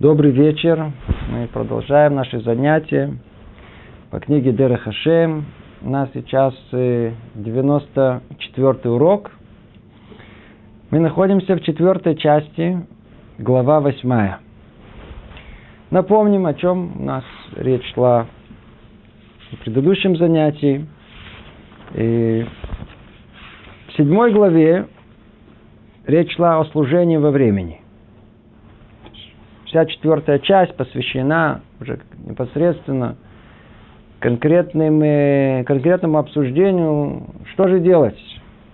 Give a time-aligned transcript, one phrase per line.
[0.00, 0.92] Добрый вечер.
[1.28, 3.16] Мы продолжаем наши занятия
[4.12, 5.46] по книге Дера Хашем.
[5.82, 8.22] У нас сейчас 94
[8.84, 9.32] э, урок.
[10.90, 12.86] Мы находимся в четвертой части,
[13.38, 14.34] глава 8.
[15.90, 17.24] Напомним, о чем у нас
[17.56, 18.28] речь шла
[19.50, 20.86] в предыдущем занятии.
[21.96, 22.46] И
[23.88, 24.86] в седьмой главе
[26.06, 27.80] речь шла о служении во времени–
[29.68, 33.16] Вся четвертая часть посвящена уже непосредственно
[34.18, 38.18] конкретным, конкретному обсуждению, что же делать,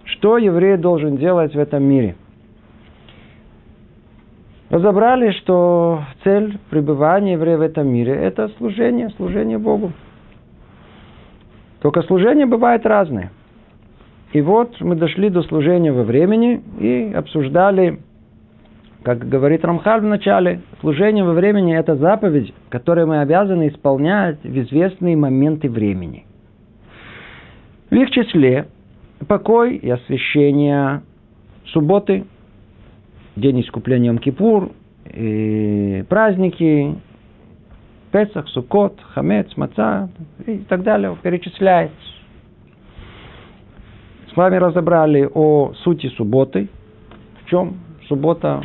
[0.04, 2.14] что еврей должен делать в этом мире.
[4.70, 9.92] Разобрали, что цель пребывания еврея в этом мире– это служение, служение Богу.
[11.80, 13.32] Только служение бывает разное.
[14.32, 17.98] И вот мы дошли до служения во времени и обсуждали
[19.04, 24.58] как говорит Рамхаль в начале, служение во времени– это заповедь, которую мы обязаны исполнять в
[24.62, 26.24] известные моменты времени.
[27.90, 28.66] В их числе
[29.28, 31.02] покой и освящение
[31.66, 32.24] субботы,
[33.36, 34.72] день искупления Йом-Кипур,
[35.12, 36.96] и праздники,
[38.10, 40.08] Песах, Суккот, Хамец, Маца
[40.46, 41.94] и так далее перечисляется.
[44.32, 46.68] С вами разобрали о сути субботы,
[47.42, 47.74] в чем
[48.08, 48.62] суббота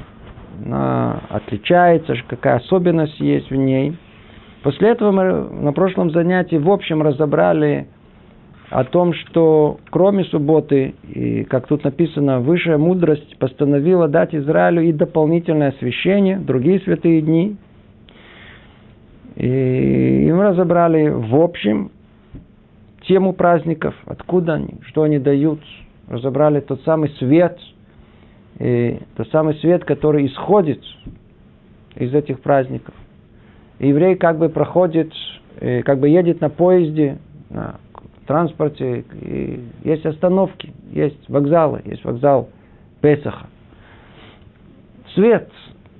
[0.64, 3.98] она отличается, какая особенность есть в ней.
[4.64, 7.88] После этого мы на прошлом занятии в общем разобрали
[8.70, 14.92] о том, что кроме субботы, и как тут написано, высшая мудрость постановила дать Израилю и
[14.92, 17.58] дополнительное освящение, другие святые дни.
[19.36, 21.92] И мы разобрали в общем
[23.08, 25.62] тему праздников, откуда они, что они дают.
[26.10, 27.58] Разобрали тот самый свет–
[28.60, 30.82] и тот самый свет, который исходит
[31.96, 32.94] из этих праздников.
[33.80, 35.12] И еврей как бы проходит,
[35.60, 37.18] э, как бы едет на поезде,
[37.50, 37.80] на
[38.28, 42.50] транспорте, и есть остановки, есть вокзалы, есть вокзал
[43.02, 43.48] Песаха.
[45.16, 45.50] Свет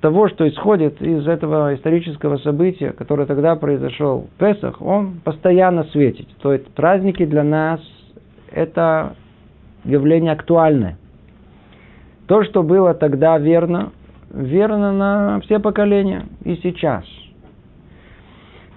[0.00, 6.28] того, что исходит из этого исторического события, которое тогда произошел, Песах, он постоянно светит.
[6.40, 7.80] То есть праздники для нас–
[8.52, 9.16] это
[9.84, 10.99] явление актуальное.
[12.30, 13.90] То, что было тогда верно,
[14.32, 17.04] верно на все поколения и сейчас.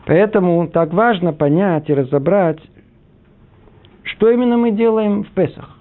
[0.07, 2.57] Поэтому так важно понять и разобрать,
[4.01, 5.77] что именно мы делаем в Песах.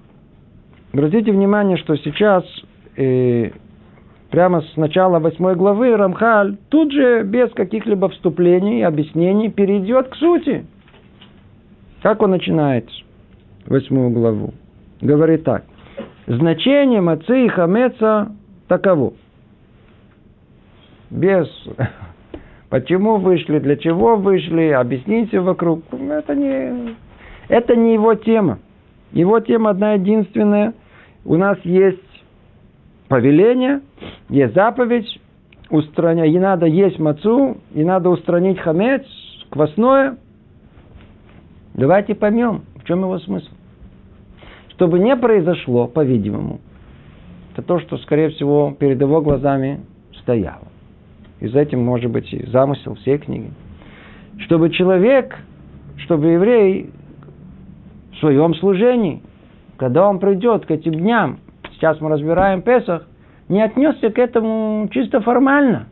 [0.92, 2.44] Обратите внимание, что сейчас
[2.98, 3.52] э,
[4.28, 10.16] прямо с начала восьмой главы Рамхаль тут же без каких-либо вступлений и объяснений перейдет к
[10.16, 10.66] сути.
[12.02, 12.86] Как он начинает
[13.64, 14.52] восьмую главу?
[15.00, 15.64] Говорит так.
[16.26, 18.32] Значение мацы и хамеца
[18.68, 19.14] таково.
[21.10, 21.48] Без
[22.70, 25.82] почему вышли, для чего вышли, объясните вокруг.
[25.92, 26.94] Это не,
[27.48, 28.60] это не его тема.
[29.12, 30.74] Его тема одна единственная.
[31.24, 31.98] У нас есть
[33.08, 33.80] повеление,
[34.28, 35.20] есть заповедь,
[35.70, 36.24] устраня...
[36.24, 39.04] и надо есть мацу, и надо устранить хамец,
[39.50, 40.16] квасное.
[41.74, 43.50] Давайте поймем, в чем его смысл
[44.74, 46.60] чтобы не произошло, по-видимому,
[47.52, 49.80] это то, что, скорее всего, перед его глазами
[50.20, 50.68] стояло.
[51.40, 53.50] И за этим может быть и замысел всей книги.
[54.40, 55.36] Чтобы человек,
[55.98, 56.90] чтобы еврей
[58.12, 59.22] в своем служении,
[59.76, 61.40] когда он придет к этим дням,
[61.72, 63.06] сейчас мы разбираем Песах,
[63.48, 65.88] не отнесся к этому чисто формально.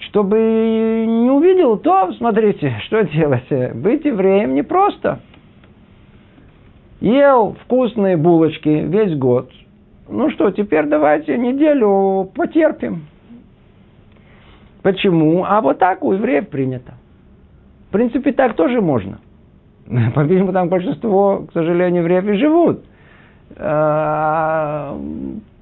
[0.00, 3.48] Чтобы не увидел то, смотрите, что делать.
[3.76, 5.20] Быть евреем непросто.
[5.20, 5.31] просто
[7.02, 9.50] ел вкусные булочки весь год.
[10.08, 13.06] Ну что, теперь давайте неделю потерпим.
[14.82, 15.44] Почему?
[15.44, 16.94] А вот так у евреев принято.
[17.88, 19.18] В принципе, так тоже можно.
[20.14, 22.84] По-видимому, там большинство, к сожалению, евреев и живут.
[23.56, 24.96] А,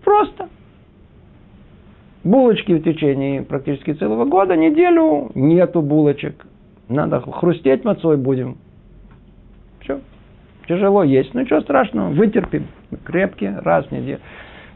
[0.05, 0.49] просто.
[2.23, 6.47] Булочки в течение практически целого года, неделю нету булочек.
[6.89, 8.59] Надо хрустеть мацой будем.
[9.81, 10.01] Все
[10.71, 11.35] тяжело есть.
[11.35, 12.69] Ну, ничего страшного, вытерпим.
[13.05, 14.21] Крепкие, раз в неделю.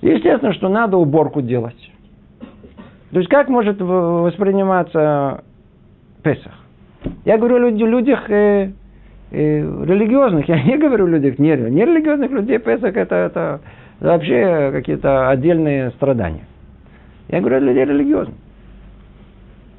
[0.02, 1.79] Естественно, что надо уборку делать.
[3.12, 5.44] То есть, как может восприниматься
[6.23, 6.52] Песах?
[7.25, 8.73] Я говорю о людях э,
[9.31, 12.58] э, религиозных, я не говорю о людях нерелигиозных людей.
[12.58, 13.61] Песах это, это
[14.00, 16.47] вообще какие-то отдельные страдания.
[17.29, 18.37] Я говорю о людей религиозных.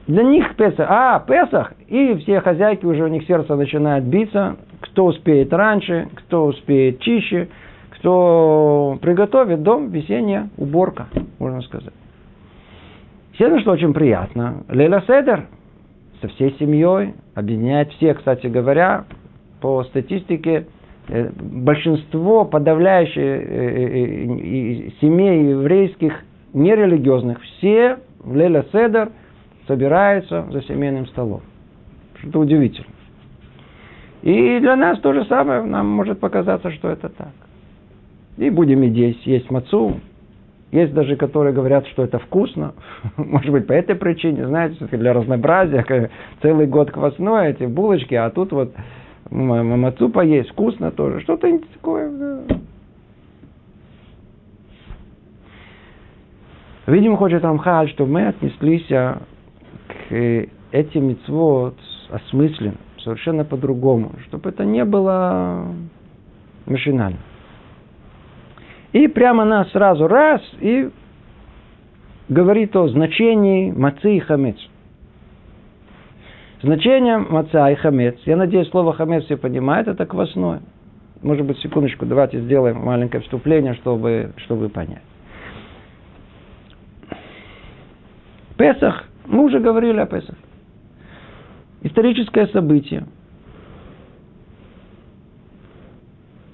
[0.08, 5.06] Для них Песах, а, Песах, и все хозяйки уже у них сердце начинает биться, кто
[5.06, 7.50] успеет раньше, кто успеет чище,
[7.92, 11.08] кто приготовит дом, весенняя уборка,
[11.40, 11.94] можно сказать.
[13.32, 14.64] Естественно, что очень приятно.
[14.70, 15.48] Лейла Седер
[16.22, 19.06] со всей семьей, объединяет всех, кстати говоря,
[19.60, 20.68] по статистике,
[21.10, 26.14] э, большинство, подавляющее э, семей еврейских,
[26.54, 29.12] нерелигиозных, все в Лейла Седер
[29.68, 31.42] собираются за семейным столом.
[32.20, 32.88] Что-то удивительно.
[34.26, 37.32] И для нас то же самое, нам может показаться, что это так.
[38.38, 40.00] И будем и здесь есть мацу.
[40.72, 42.74] Есть даже, которые говорят, что это вкусно.
[43.18, 46.10] Может быть, по этой причине, знаете, для разнообразия,
[46.42, 48.74] целый год квасное, эти булочки, а тут вот
[49.30, 51.22] мацу поесть, вкусно тоже.
[51.22, 52.46] Что-то такое.
[56.88, 59.22] Видимо, хочет Рамхаль, чтобы мы отнеслись а,
[60.10, 61.76] к этим мецвод
[62.10, 62.76] осмысленно,
[63.06, 65.68] совершенно по-другому, чтобы это не было
[66.66, 67.20] машинально.
[68.92, 70.90] И прямо нас сразу раз и
[72.28, 74.58] говорит о значении мацы и хамец.
[76.62, 78.16] Значение маца и хамец.
[78.26, 80.62] Я надеюсь, слово хамец все понимают, это квасное.
[81.22, 85.02] Может быть, секундочку, давайте сделаем маленькое вступление, чтобы, чтобы понять.
[88.58, 90.36] Песах, мы уже говорили о Песах.
[91.86, 93.06] Историческое событие.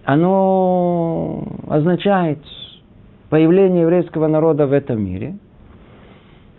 [0.03, 2.39] Оно означает
[3.29, 5.37] появление еврейского народа в этом мире.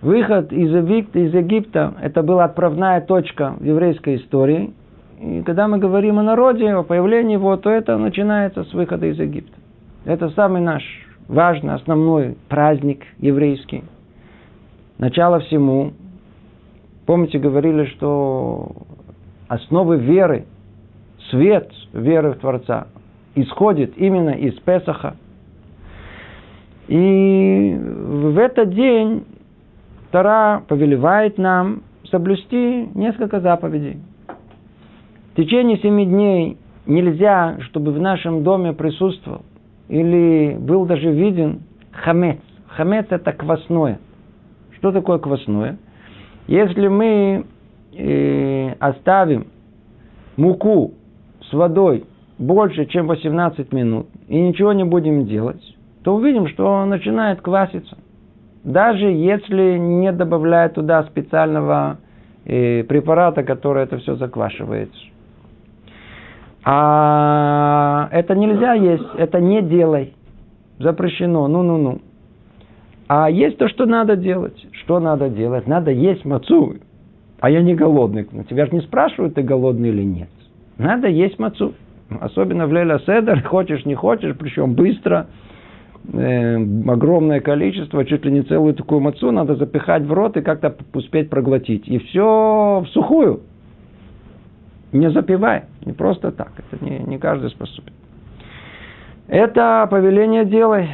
[0.00, 4.72] Выход из Египта, из Египта– это была отправная точка в еврейской истории.
[5.20, 9.18] И когда мы говорим о народе, о появлении его, то это начинается с выхода из
[9.18, 9.58] Египта.
[10.06, 10.82] Это самый наш
[11.28, 13.84] важный, основной праздник еврейский–
[14.96, 15.92] начало всему.
[17.12, 18.72] Помните, говорили, что
[19.46, 20.46] основы веры,
[21.28, 22.86] свет веры в Творца
[23.34, 25.16] исходит именно из Песаха.
[26.88, 29.26] И в этот день
[30.10, 33.98] Тара повелевает нам соблюсти несколько заповедей.
[35.32, 36.56] В течение семи дней
[36.86, 39.42] нельзя, чтобы в нашем доме присутствовал
[39.90, 41.60] или был даже виден
[41.92, 42.38] хамец.
[42.68, 44.00] Хамец– это квасное–
[44.82, 45.78] что такое квасное?
[46.46, 47.44] Если мы
[47.96, 49.46] э, оставим
[50.36, 50.94] муку
[51.48, 52.04] с водой
[52.38, 55.62] больше, чем 18 минут, и ничего не будем делать,
[56.02, 57.96] то увидим, что начинает кваситься.
[58.64, 61.98] Даже если не добавляют туда специального
[62.44, 64.90] э, препарата, который это все заквашивает.
[66.64, 70.14] А это нельзя есть, это не делай.
[70.78, 72.00] Запрещено, ну-ну-ну.
[73.14, 74.56] А есть то, что надо делать.
[74.72, 75.66] Что надо делать?
[75.66, 76.76] Надо есть мацу.
[77.40, 78.26] А я не голодный.
[78.32, 80.30] Но тебя же не спрашивают, ты голодный или нет.
[80.78, 81.74] Надо есть мацу.
[82.08, 85.26] Особенно в Леля Седер, хочешь, не хочешь, причем быстро.
[86.10, 90.74] Э, огромное количество, чуть ли не целую такую мацу надо запихать в рот и как-то
[90.94, 91.86] успеть проглотить.
[91.86, 93.42] И все в сухую.
[94.92, 95.64] Не запивай.
[95.84, 96.52] Не просто так.
[96.56, 97.92] Это не, не каждый способен.
[99.28, 100.88] Это повеление делай.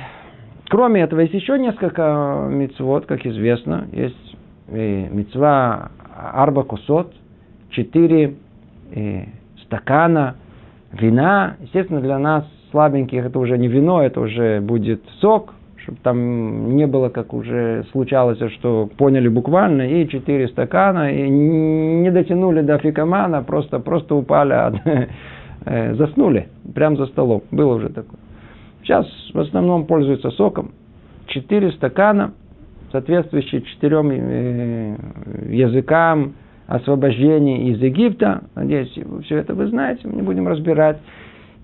[0.68, 3.86] Кроме этого, есть еще несколько мецвод, как известно.
[3.92, 4.36] Есть
[4.68, 7.12] э, мецва арба кусот,
[7.70, 8.34] четыре
[8.94, 9.24] э,
[9.64, 10.36] стакана
[10.92, 11.56] вина.
[11.60, 16.86] Естественно, для нас слабеньких это уже не вино, это уже будет сок, чтобы там не
[16.86, 23.42] было, как уже случалось, что поняли буквально, и четыре стакана, и не дотянули до фикомана,
[23.42, 24.78] просто, просто упали,
[25.64, 27.42] э, заснули прямо за столом.
[27.50, 28.18] Было уже такое.
[28.88, 30.70] Сейчас в основном пользуются соком.
[31.26, 32.32] Четыре стакана,
[32.90, 34.96] соответствующие четырем э,
[35.50, 36.32] языкам
[36.66, 38.44] освобождения из Египта.
[38.54, 40.96] Надеюсь, все это вы знаете, мы не будем разбирать.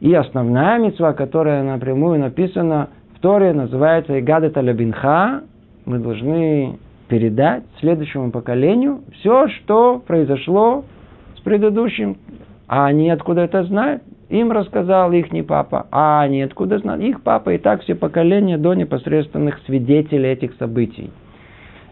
[0.00, 5.45] И основная мецва, которая напрямую написана в Торе, называется Игада Талябинха.
[5.87, 6.78] Мы должны
[7.09, 10.85] передать следующему поколению все, что произошло
[11.38, 12.19] с предыдущим.
[12.69, 14.02] А они откуда это знают?
[14.35, 17.05] Им рассказал их не папа, а они откуда знали?
[17.05, 21.12] Их папа и так все поколения до непосредственных свидетелей этих событий.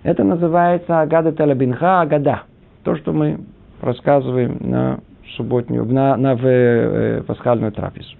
[0.02, 2.42] Это называется Агада Талабинха Агада.
[2.82, 3.38] То, что мы
[3.80, 4.98] рассказываем на
[5.36, 8.16] субботнюю, на, на в, э, пасхальную трапезу.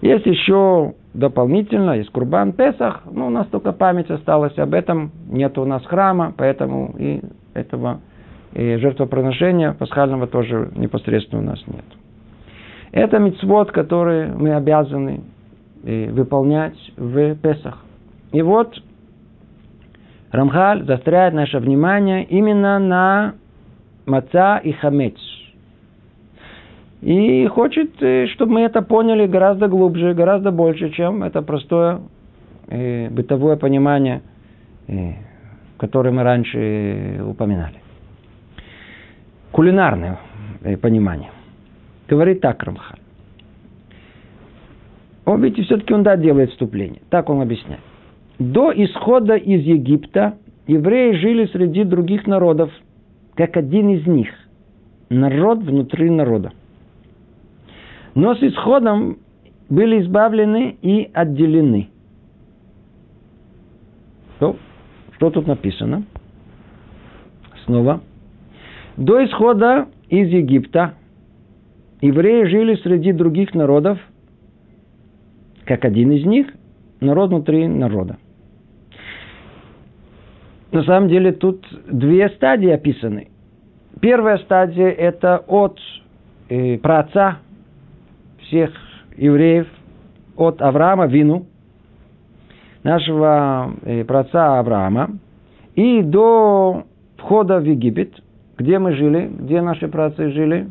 [0.00, 5.56] Есть еще дополнительно, есть Курбан Песах, ну, у нас только память осталась об этом, нет
[5.56, 7.20] у нас храма, поэтому и
[7.54, 8.00] этого
[8.54, 11.84] и жертвоприношения пасхального тоже непосредственно у нас нет.
[12.96, 15.20] Это мицвод, который мы обязаны
[15.84, 17.84] э, выполнять в Песах.
[18.32, 18.74] И вот
[20.32, 23.34] Рамхаль застряет наше внимание именно на
[24.06, 25.18] маца и хамец.
[27.02, 32.00] И хочет, э, чтобы мы это поняли гораздо глубже, гораздо больше, чем это простое
[32.68, 34.22] э, бытовое понимание
[34.88, 35.12] э,
[35.76, 37.76] которые мы раньше упоминали.
[39.52, 40.18] Кулинарное
[40.62, 41.35] э, понимание.
[42.08, 43.00] Говорит так Рамхаль.
[45.24, 47.02] Он, видите, все-таки он, да, делает вступление.
[47.10, 47.80] Так он объясняет.
[48.38, 52.70] До исхода из Египта евреи жили среди других народов,
[53.34, 54.28] как один из них.
[55.08, 56.52] Народ внутри народа.
[58.14, 59.18] Но с исходом
[59.68, 61.88] были избавлены и отделены.
[64.38, 64.56] То,
[65.16, 66.04] что тут написано?
[67.64, 68.00] Снова.
[68.96, 70.94] До исхода из Египта
[72.00, 73.98] евреи жили среди других народов,
[75.64, 76.46] как один из них,
[77.00, 78.18] народ внутри народа.
[80.72, 83.28] На самом деле тут две стадии описаны.
[84.00, 85.78] Первая стадия– это от
[86.48, 87.38] э, праотца
[88.40, 88.70] всех
[89.16, 89.66] евреев,
[90.36, 91.46] от Авраама Вину,
[92.82, 95.18] нашего э, праотца Авраама,
[95.74, 96.84] и до
[97.16, 98.12] входа в Египет,
[98.58, 100.68] где мы жили, где наши праотцы жили,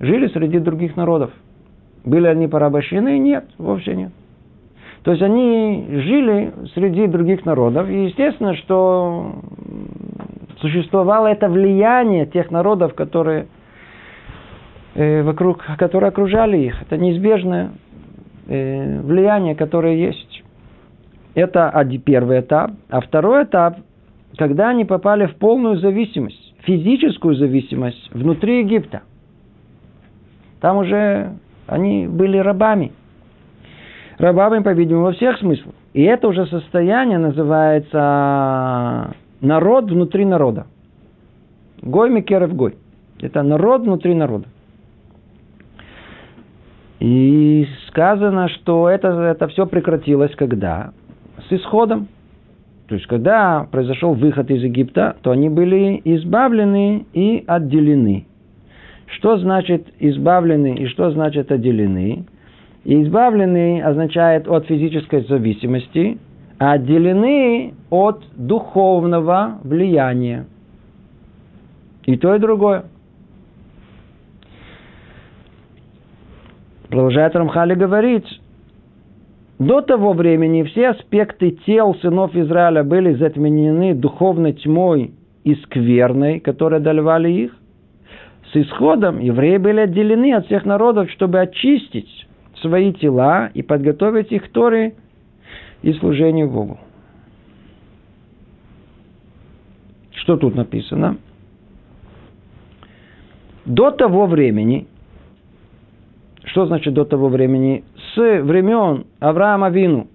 [0.00, 1.30] жили среди других народов.
[2.04, 3.18] Были они порабощены?
[3.18, 4.12] Нет, вовсе нет.
[5.02, 7.88] То есть они жили среди других народов.
[7.88, 9.36] И естественно, что
[10.60, 13.46] существовало это влияние тех народов, которые
[14.94, 16.82] э, вокруг, которые окружали их.
[16.82, 17.70] Это неизбежное
[18.48, 20.42] э, влияние, которое есть.
[21.34, 21.70] Это
[22.04, 22.72] первый этап.
[22.88, 23.76] А второй этап,
[24.36, 29.02] когда они попали в полную зависимость, физическую зависимость внутри Египта.
[30.60, 31.32] Там уже
[31.66, 32.92] они были рабами–
[34.18, 35.74] рабами, по-видимому, во всех смыслах.
[35.92, 37.96] И это уже состояние называется
[39.40, 40.66] народ внутри народа.
[41.82, 42.76] Гой Микеров Гой.
[43.20, 44.46] Это народ внутри народа.
[47.00, 50.92] И сказано, что это, это все прекратилось когда?
[51.48, 52.08] С исходом.
[52.88, 58.26] То есть, когда произошел выход из Египта, то они были избавлены и отделены.
[59.06, 62.26] Что значит избавлены и что значит отделены?
[62.84, 66.18] И избавлены означает от физической зависимости,
[66.58, 70.46] а отделены от духовного влияния.
[72.04, 72.84] И то, и другое.
[76.88, 78.26] Продолжает Рамхали говорить,
[79.58, 86.80] до того времени все аспекты тел сынов Израиля были затменены духовной тьмой и скверной, которая
[86.80, 87.56] одолевали их.
[88.56, 92.26] Исходом евреи были отделены от всех народов, чтобы очистить
[92.60, 94.94] свои тела и подготовить их к Торе
[95.82, 96.78] и служению Богу.
[100.12, 101.18] Что тут написано?
[103.64, 104.86] До того времени,
[106.44, 107.84] что значит до того времени?
[108.14, 110.08] С времен Авраама Вину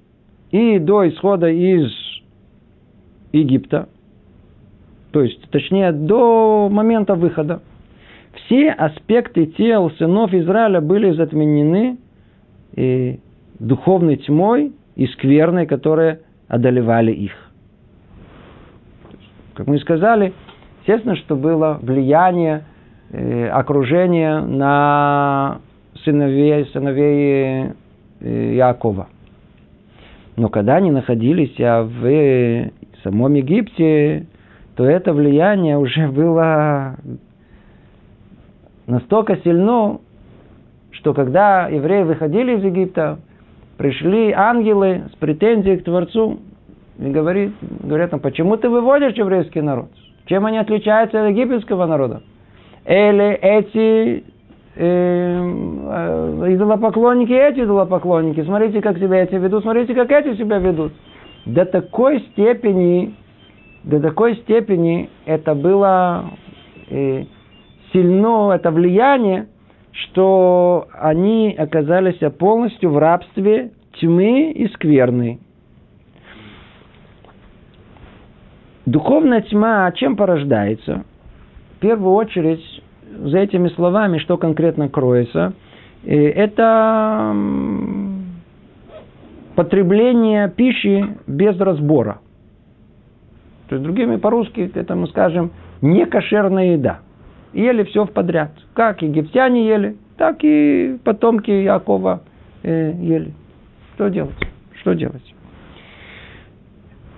[0.51, 1.91] и до исхода из
[3.31, 3.88] Египта,
[5.12, 7.62] то есть, точнее, до момента выхода,
[8.51, 11.98] все аспекты тел сынов Израиля были затменены
[12.75, 13.17] и
[13.60, 17.31] духовной тьмой и скверной, которые одолевали их.
[19.53, 20.34] Как мы сказали,
[20.81, 22.65] естественно, что было влияние
[23.12, 25.60] э, окружения на
[26.03, 27.72] сыновей, сыновей
[28.20, 29.08] э, Якова.
[30.36, 34.25] Но когда они находились а в самом Египте,
[34.75, 36.98] то это влияние уже было
[38.91, 40.00] настолько сильно,
[40.91, 43.19] что когда евреи выходили из Египта,
[43.77, 46.39] пришли ангелы с претензией к Творцу
[47.00, 49.89] и говорит, говорят, почему ты выводишь еврейский народ?
[50.25, 52.21] Чем они отличаются от египетского народа?
[52.86, 54.24] Или эти
[54.75, 60.91] э, э, идолопоклонники, эти идолопоклонники, смотрите, как себя эти ведут, смотрите, как эти себя ведут.
[61.45, 63.15] До такой степени,
[63.83, 66.25] до такой степени это было
[66.89, 67.24] э,
[67.91, 69.48] сильно, это влияние,
[69.91, 75.39] что они оказались полностью в рабстве тьмы и скверны.
[78.86, 81.03] Духовная тьма чем порождается?
[81.77, 82.63] В первую очередь,
[83.19, 85.53] за этими словами, что конкретно кроется,
[86.03, 87.36] э, это
[89.55, 92.19] потребление пищи без разбора.
[93.67, 97.00] То есть, другими по-русски, это мы скажем, некошерная еда–
[97.53, 98.51] ели все в подряд.
[98.74, 102.22] Как египтяне ели, так и потомки Якова
[102.63, 103.34] э, ели.
[103.96, 104.36] Что делать?
[104.81, 105.36] Что делать?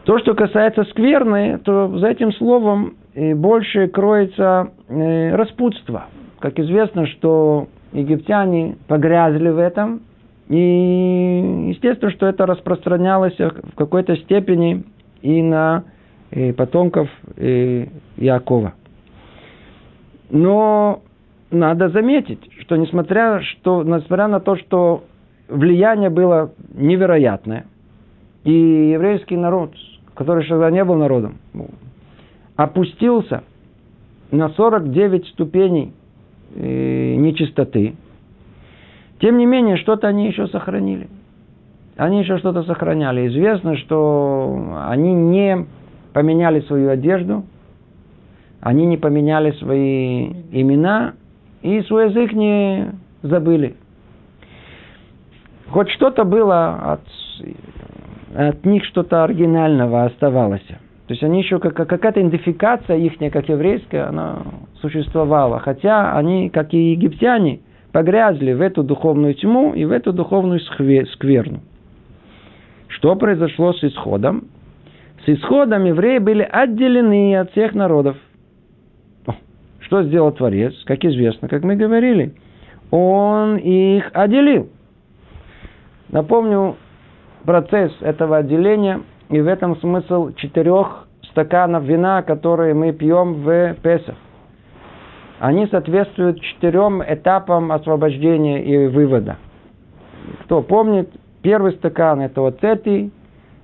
[0.06, 6.06] То, что касается скверны, то за этим словом э, больше кроется э, распутство.
[6.40, 10.02] Как известно, что египтяне погрязли в этом,
[10.50, 14.84] и естественно, что это распространялось в какой-то степени
[15.22, 15.86] и на
[16.58, 17.08] потомков
[18.18, 18.74] Якова.
[20.30, 21.02] Но
[21.52, 25.04] надо заметить, что несмотря, что, несмотря на то, что
[25.48, 27.66] влияние было невероятное,
[28.44, 29.74] и еврейский народ,
[30.16, 31.38] который тогда не был народом,
[32.56, 33.44] опустился
[34.32, 35.94] на 49 ступеней
[36.56, 37.96] э, нечистоты,
[39.20, 41.08] тем не менее, что-то они еще сохранили.
[41.96, 43.28] Они еще что-то сохраняли.
[43.28, 45.66] Известно, что они не
[46.14, 47.46] поменяли свою одежду,
[48.64, 51.16] они не поменяли свои имена
[51.62, 52.92] и свой язык не
[53.22, 53.76] забыли.
[55.70, 57.02] Хоть что-то было от,
[58.34, 60.66] от них, что-то оригинального оставалось.
[61.08, 64.44] То есть они еще как, какая-то идентификация их, как еврейская, она
[64.80, 65.60] существовала.
[65.60, 67.60] Хотя они, как и египтяне,
[67.92, 71.60] погрязли в эту духовную тьму и в эту духовную скверну.
[72.88, 74.46] Что произошло с исходом?
[75.26, 78.16] С исходом евреи были отделены от всех народов.
[79.94, 80.74] Что сделал Творец?
[80.86, 82.34] Как известно, как мы говорили,
[82.90, 84.70] он их отделил.
[86.10, 86.78] Напомню
[87.46, 94.16] процесс этого отделения– и в этом смысл четырех стаканов вина, которые мы пьем в Песах.
[95.38, 99.38] Они соответствуют четырем этапам освобождения и вывода.
[100.46, 101.10] Кто помнит,
[101.44, 103.12] первый стакан это вот эти,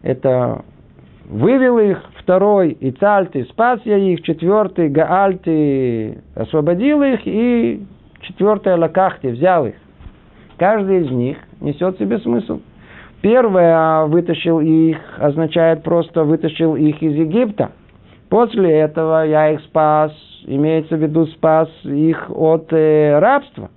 [0.04, 0.64] это
[1.26, 7.84] вывел их, второй и цальты, спас я их, четвертый гаальты, освободил их, и
[8.22, 9.74] четвертый лакахти, взял их.
[10.60, 12.60] Каждый из них несет в себе смысл.
[13.24, 17.72] Первое вытащил их означает просто вытащил их из Египта.
[18.30, 20.14] После этого я их спас,
[20.46, 23.72] имеется в виду спас их от э, рабства.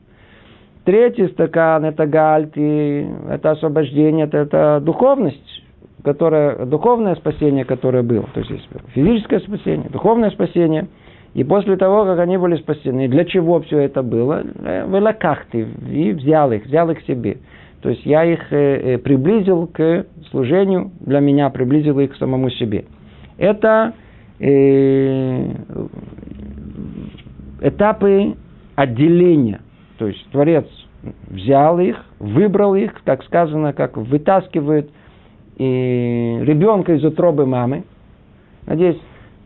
[0.85, 5.62] Третий стакан– это гальти, это освобождение, это, это духовность,
[6.02, 8.26] которая, духовное спасение, которое было.
[8.35, 10.88] То есть, есть физическое спасение, духовное спасение.
[11.35, 14.43] И после того, как они были спасены, для чего все это было?
[14.58, 17.38] Э, Велакахты, и взял их, взял их себе.
[17.80, 22.50] То есть я их э, э, приблизил к служению, для меня приблизил их к самому
[22.50, 22.84] себе.
[23.38, 23.95] Это
[27.60, 28.34] этапы
[28.75, 29.60] отделения.
[29.99, 30.67] То есть Творец
[31.28, 34.91] взял их, выбрал их, так сказано, как вытаскивает
[35.56, 37.84] и ребенка из утробы мамы.
[38.67, 39.00] Надеюсь,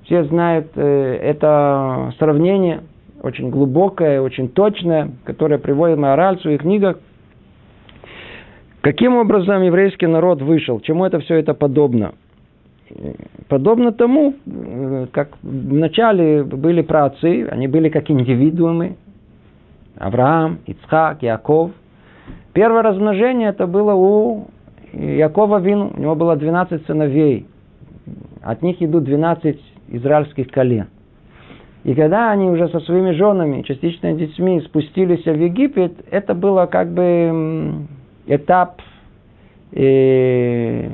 [0.04, 2.82] все знают э, это сравнение,
[3.22, 6.98] очень глубокое, очень точное, которое приводит Маораль в своих книгах.
[8.82, 10.78] Каким образом еврейский народ вышел?
[10.80, 12.12] Чему это все это подобно?
[13.48, 14.34] Подобно тому,
[15.10, 18.96] как вначале были праотцы, они были как индивидуумы,
[19.98, 21.72] Авраам, Ицхак, Яков.
[22.52, 24.46] Первое размножение это было у
[24.96, 27.46] Якова Вину, у него было 12 сыновей.
[28.42, 30.86] От них идут 12 израильских колен.
[31.84, 36.92] И когда они уже со своими женами, частично детьми, спустились в Египет, это было как
[36.92, 37.86] бы
[38.26, 38.80] этап
[39.72, 40.90] э,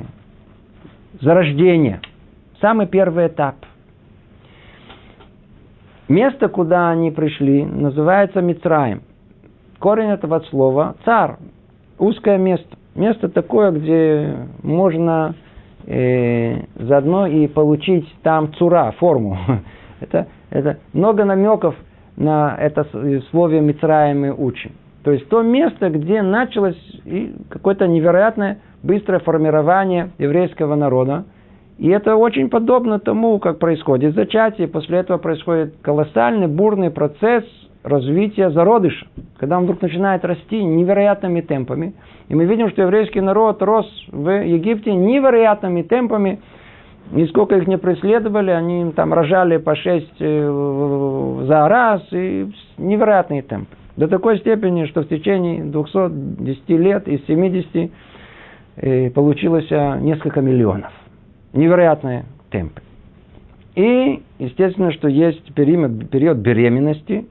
[1.21, 2.01] зарождения.
[2.61, 3.55] Самый первый этап.
[6.09, 9.01] Место, куда они пришли, называется Мицраем.
[9.79, 11.39] Корень этого слова– цар.
[11.97, 12.77] Узкое место.
[12.95, 15.33] Место такое, где можно
[15.87, 19.37] э, заодно и получить там цура, форму.
[19.99, 21.75] это, это много намеков
[22.15, 22.85] на это
[23.31, 24.71] слове Мицраем мы учим.
[25.03, 26.77] То есть то место, где началось
[27.49, 31.25] какое-то невероятное быстрое формирование еврейского народа.
[31.77, 34.67] И это очень подобно тому, как происходит зачатие.
[34.67, 37.43] После этого происходит колоссальный бурный процесс
[37.83, 39.05] развития зародыша,
[39.37, 41.93] когда он вдруг начинает расти невероятными темпами.
[42.29, 46.39] И мы видим, что еврейский народ рос в Египте невероятными темпами.
[47.11, 53.75] Нисколько их не преследовали, они там рожали по шесть э, за раз, и невероятные темпы.
[53.97, 57.91] До такой степени, что в течение 210 лет из 70
[58.77, 60.91] э, получилось а, несколько миллионов.
[61.51, 62.81] Невероятные темпы.
[63.75, 67.25] И, естественно, что есть период беременности,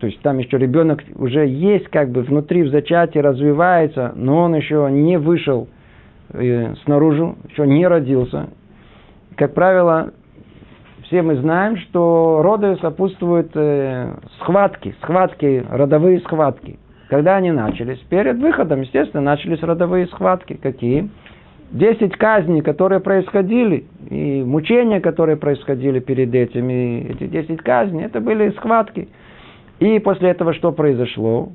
[0.00, 4.54] то есть там еще ребенок уже есть как бы внутри в зачатии, развивается, но он
[4.54, 5.68] еще не вышел
[6.32, 8.48] э, снаружи, еще не родился.
[9.36, 10.12] Как правило,
[11.04, 16.78] все мы знаем, что роды сопутствуют э, схватки, схватки, родовые схватки.
[17.08, 17.98] Когда они начались?
[18.08, 20.54] Перед выходом, естественно, начались родовые схватки.
[20.54, 21.10] Какие?
[21.72, 28.50] Десять казней, которые происходили, и мучения, которые происходили перед этими, эти десять казней, это были
[28.50, 29.08] схватки.
[29.80, 31.48] И после этого что произошло?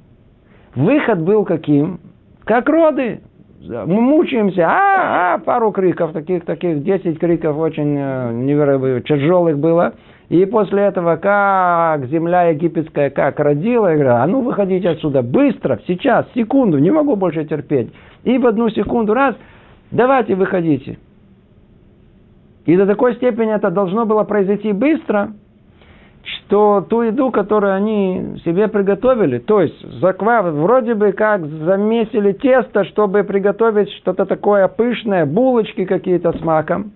[0.76, 2.00] Выход был каким?
[2.44, 3.22] Как роды.
[3.62, 9.94] Мы мучаемся, а, а, пару криков, таких, таких, 10 криков очень э, невероятно тяжелых было.
[10.30, 15.80] И после этого, как земля египетская, как родила, я говорю, а ну выходите отсюда, быстро,
[15.88, 17.92] сейчас, секунду, не могу больше терпеть.
[18.24, 19.36] И в одну секунду, раз,
[19.90, 21.00] давайте выходите.
[22.66, 25.34] И до такой степени это должно было произойти быстро,
[26.26, 32.84] что ту еду, которую они себе приготовили, то есть заква, вроде бы как замесили тесто,
[32.86, 36.92] чтобы приготовить что-то такое пышное, булочки какие-то с маком.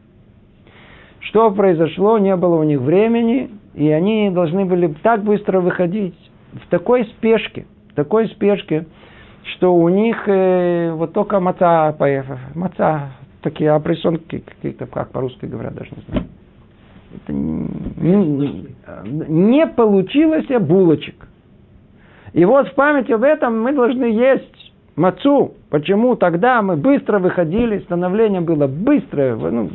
[1.20, 6.16] Что произошло, не было у них времени, и они должны были так быстро выходить,
[6.54, 8.88] в такой спешке, в такой спешке,
[9.44, 11.96] что у них э, вот только маца,
[12.56, 13.12] маца,
[13.42, 16.26] такие опрессонки какие-то, как по-русски говорят, даже не знаю.
[17.16, 18.76] Это не,
[19.28, 21.28] не получилось булочек.
[22.34, 25.54] И вот в память об этом мы должны есть мацу.
[25.70, 29.36] Почему тогда мы быстро выходили, становление было быстрое.
[29.36, 29.70] Ну,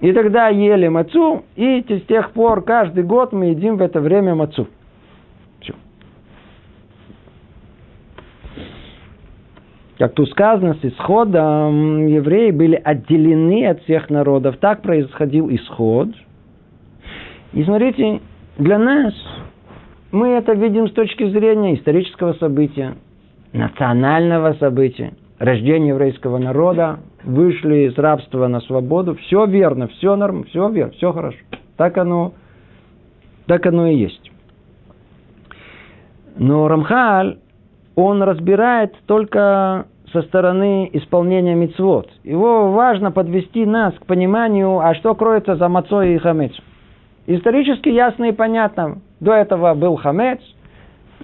[0.00, 4.34] и тогда ели мацу, и с тех пор каждый год мы едим в это время
[4.34, 4.66] мацу.
[10.00, 14.56] Как тут сказано, с исходом евреи были отделены от всех народов.
[14.56, 16.08] Так происходил исход.
[17.52, 18.22] И смотрите,
[18.56, 19.12] для нас
[20.10, 22.94] мы это видим с точки зрения исторического события,
[23.52, 29.16] национального события, рождения еврейского народа, вышли из рабства на свободу.
[29.16, 31.36] Все верно, все норм, все верно, все хорошо.
[31.76, 32.32] Так оно,
[33.44, 34.32] так оно и есть.
[36.38, 37.36] Но Рамхаль
[37.96, 42.10] он разбирает только со стороны исполнения мицвод.
[42.24, 46.52] Его важно подвести нас к пониманию, а что кроется за мацой и хамец.
[47.26, 49.00] Исторически ясно и понятно.
[49.20, 50.40] До этого был хамец.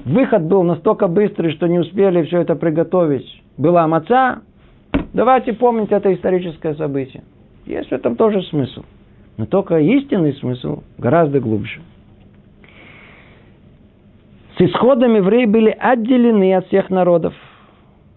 [0.04, 3.42] Выход был настолько быстрый, что не успели все это приготовить.
[3.56, 4.42] Была маца.
[5.12, 7.24] Давайте помнить это историческое событие.
[7.64, 8.82] Есть в этом тоже смысл.
[9.36, 11.80] Но только истинный смысл гораздо глубже.
[14.56, 17.34] С исходом евреи были отделены от всех народов.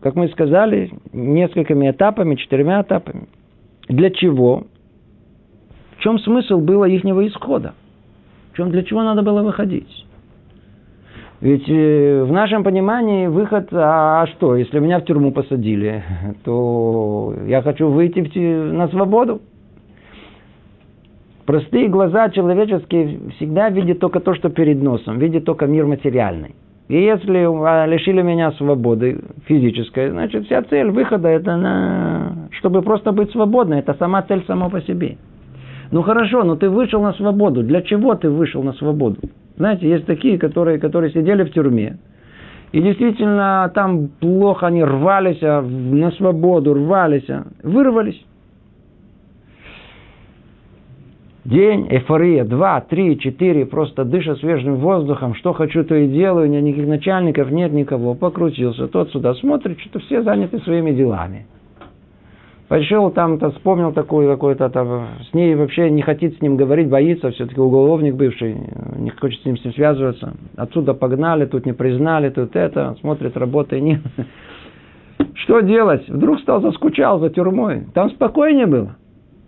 [0.02, 3.28] Как мы сказали, несколькими этапами, четырьмя этапами.
[3.90, 4.64] Для чего?
[5.98, 7.74] В чем смысл было ихнего исхода?
[8.54, 10.06] В чем, для чего надо было выходить?
[11.42, 16.04] Ведь э, в нашем понимании выход, а, а что, если меня в тюрьму посадили,
[16.44, 18.20] то я хочу выйти
[18.72, 19.42] на свободу.
[21.46, 26.56] Простые глаза человеческие всегда видят только то, что перед носом, видят только мир материальный.
[26.90, 32.50] И если а, лишили меня свободы физической, значит, вся цель выхода это на...
[32.58, 33.80] чтобы просто быть свободной.
[33.80, 35.18] Это сама цель сама по себе.
[35.92, 37.62] Ну хорошо, но ты вышел на свободу.
[37.62, 39.18] Для чего ты вышел на свободу?
[39.58, 41.98] Знаете, есть такие, которые, которые сидели в тюрьме.
[42.72, 48.20] И действительно там плохо они рвались а, на свободу, рвались, а, вырвались.
[51.46, 56.86] День, эйфория, два, три, четыре, просто дыша свежим воздухом, что хочу, то и делаю, никаких
[56.86, 61.48] начальников нет никого, покрутился, тот сюда смотрит, что все заняты своими делами.
[62.68, 67.32] Пошел там-то, вспомнил такую какой-то там, с ней вообще не хотит с ним говорить, боится,
[67.32, 68.58] все-таки уголовник бывший,
[68.98, 70.34] не хочет с ним, с ним связываться.
[70.58, 74.02] Отсюда погнали, тут не признали, тут это, смотрит, работы нет.
[75.36, 76.08] Что делать?
[76.10, 77.88] Вдруг стал заскучал за тюрьмой.
[77.94, 78.98] Там спокойнее было.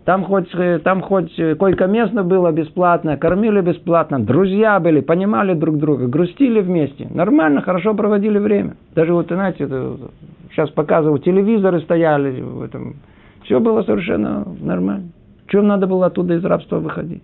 [0.04, 5.78] Там хоть, э, там хоть э, койко-место было бесплатно, кормили бесплатно, друзья были, понимали друг
[5.78, 7.08] друга, грустили вместе.
[7.08, 8.74] Нормально, хорошо проводили время.
[8.96, 9.68] Даже вот, знаете,
[10.50, 12.96] сейчас показываю, телевизоры стояли в этом.
[13.44, 15.10] Все было совершенно нормально.
[15.46, 17.22] Чем надо было оттуда из рабства выходить?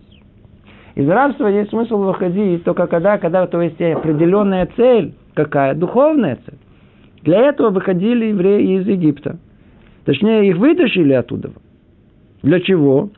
[0.95, 5.15] Из рабства есть смысл выходить только когда, когда то есть определенная цель.
[5.33, 5.75] Какая?
[5.75, 6.57] Духовная цель.
[7.23, 9.37] Для этого выходили евреи из Египта.
[10.05, 11.51] Точнее, их вытащили оттуда.
[12.41, 13.09] Для чего?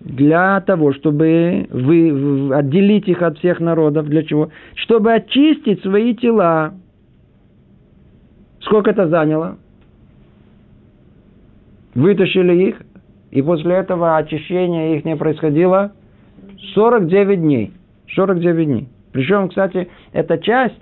[0.00, 4.06] Для того, чтобы вы, отделить их от всех народов.
[4.06, 4.50] Для чего?
[4.74, 6.74] Чтобы очистить свои тела.
[8.60, 9.58] Сколько это заняло?
[11.94, 12.82] Вытащили их,
[13.30, 15.92] и после этого очищение их не происходило
[16.74, 17.72] 49 дней.
[18.14, 18.88] 49 дней.
[19.12, 20.80] Причем, кстати, эта часть,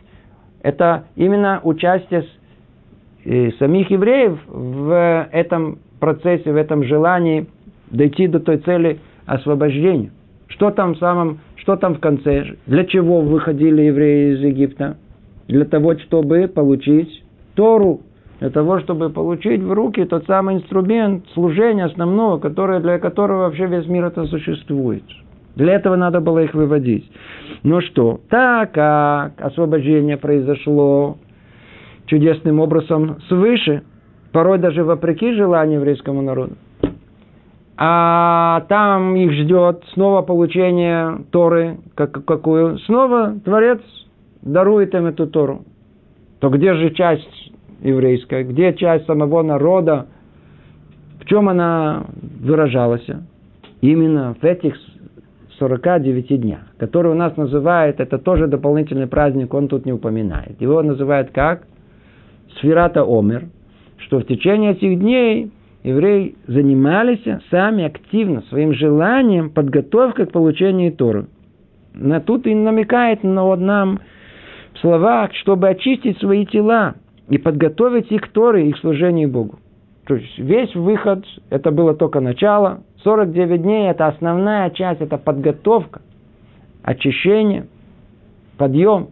[0.63, 2.27] это именно участие
[3.25, 7.47] э, самих евреев в этом процессе, в этом желании
[7.91, 10.11] дойти до той цели освобождения.
[10.49, 12.57] Что там в самом, что там в конце?
[12.67, 14.97] Для чего выходили евреи из Египта?
[15.49, 18.01] Для того, чтобы получить Тору,
[18.41, 23.67] для того, чтобы получить в руки тот самый инструмент служения основного, который, для которого вообще
[23.67, 25.05] весь мир это существует.
[25.57, 27.11] Для этого надо было их выводить.
[27.63, 28.21] Но что?
[28.29, 31.17] Так как освобождение произошло
[32.05, 33.83] чудесным образом свыше,
[34.33, 36.57] порой даже вопреки желанию еврейскому народу.
[37.79, 42.79] А там их ждет снова получение Торы, как, какую?
[42.81, 43.81] Снова Творец
[44.41, 45.65] дарует им эту Тору.
[46.41, 50.07] То где же часть еврейская, где часть самого народа,
[51.21, 52.07] в чем она
[52.41, 53.07] выражалась?
[53.83, 54.75] Именно в этих
[55.59, 60.61] 49 днях, который у нас называют, это тоже дополнительный праздник, он тут не упоминает.
[60.61, 61.67] Его называют как?
[62.59, 63.49] Сферата Омер,
[63.99, 65.51] что в течение этих дней
[65.87, 71.27] евреи занимались сами активно своим желанием подготовка к получению Торы.
[71.95, 74.01] На тут и намекает на вот нам
[74.75, 76.95] в словах, чтобы очистить свои тела
[77.29, 79.61] и подготовить их к Торе и служению Богу.
[80.07, 86.01] То есть весь выход, это было только начало, 49 дней– это основная часть, это подготовка,
[86.83, 87.67] очищение,
[88.59, 89.09] подъем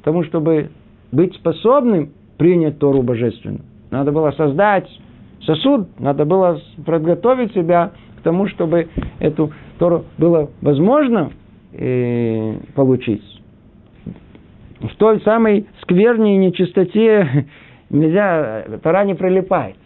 [0.00, 0.70] к тому, чтобы
[1.12, 3.62] быть способным принять Тору Божественную.
[3.90, 4.88] Надо было создать
[5.46, 8.88] сосуд, надо было подготовить себя к тому, чтобы
[9.20, 11.30] эту Тору было возможно
[11.72, 13.22] э, получить.
[14.80, 17.46] В той самой скверне и нечистоте
[17.90, 19.76] нельзя, Тора не прилипает.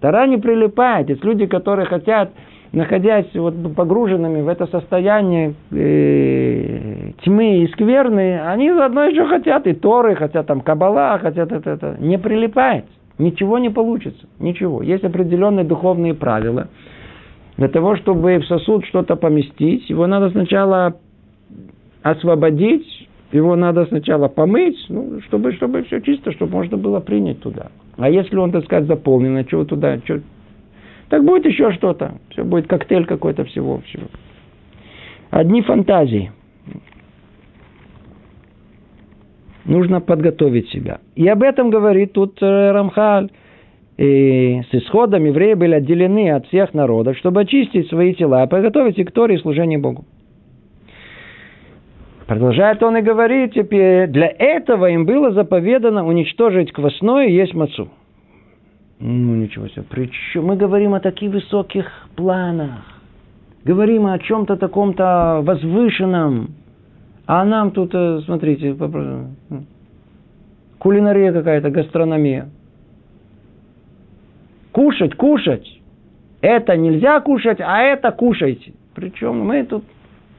[0.00, 1.08] Тора не прилипает.
[1.08, 2.30] Есть люди, которые хотят,
[2.72, 9.72] находясь вот погруженными в это состояние э, тьмы и скверны, они заодно еще хотят и
[9.72, 11.96] Торы, хотят там Кабала, хотят это, это.
[11.98, 12.84] Не прилипает.
[13.18, 14.26] Ничего не получится.
[14.38, 14.82] Ничего.
[14.82, 16.68] Есть определенные духовные правила.
[17.56, 20.96] Для того, чтобы в сосуд что-то поместить, его надо сначала
[22.02, 27.70] освободить, его надо сначала помыть, ну, чтобы, чтобы все чисто, чтобы можно было принять туда.
[27.96, 30.20] А если он, так сказать, заполнен, а чего туда, что...
[31.08, 32.14] так будет еще что-то.
[32.30, 33.80] Все будет коктейль какой-то всего.
[33.86, 34.06] всего.
[35.30, 36.32] Одни фантазии.
[39.64, 41.00] Нужно подготовить себя.
[41.14, 43.30] И об этом говорит тут э, Рамхаль.
[43.96, 48.98] И с исходом евреи были отделены от всех народов, чтобы очистить свои тела и подготовить
[48.98, 50.04] их к Торе и служению Богу.
[52.26, 57.88] Продолжает он и говорит теперь, для этого им было заповедано уничтожить квасное и есть мацу.
[58.98, 59.84] Ну, ничего себе.
[59.88, 62.82] Причем мы говорим о таких высоких планах.
[63.64, 66.54] Говорим о чем-то таком-то возвышенном.
[67.26, 68.76] А нам тут, э, смотрите,
[70.78, 72.50] кулинария какая-то, гастрономия.
[74.72, 75.80] Кушать, кушать.
[76.40, 78.74] Это нельзя кушать, а это кушайте.
[78.94, 79.84] Причем мы тут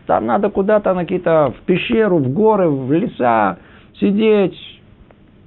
[0.05, 3.57] там надо куда-то на какие-то в пещеру, в горы, в леса
[3.99, 4.55] сидеть.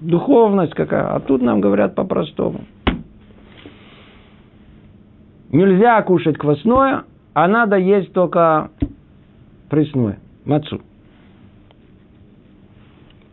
[0.01, 1.15] Духовность какая.
[1.15, 2.61] А тут нам говорят по-простому.
[5.51, 8.71] Нельзя кушать квасное, а надо есть только
[9.71, 10.81] пресное, мацу.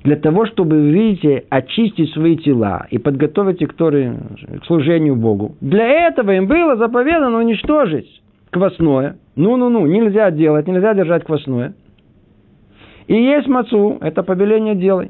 [0.06, 5.56] Для того, чтобы, вы видите, очистить свои тела и подготовить их к служению Богу.
[5.62, 9.18] Для этого им было заповедано уничтожить квасное.
[9.36, 11.74] Ну-ну-ну, нельзя делать, нельзя держать квасное.
[13.08, 15.10] И есть мацу, это побеление делай.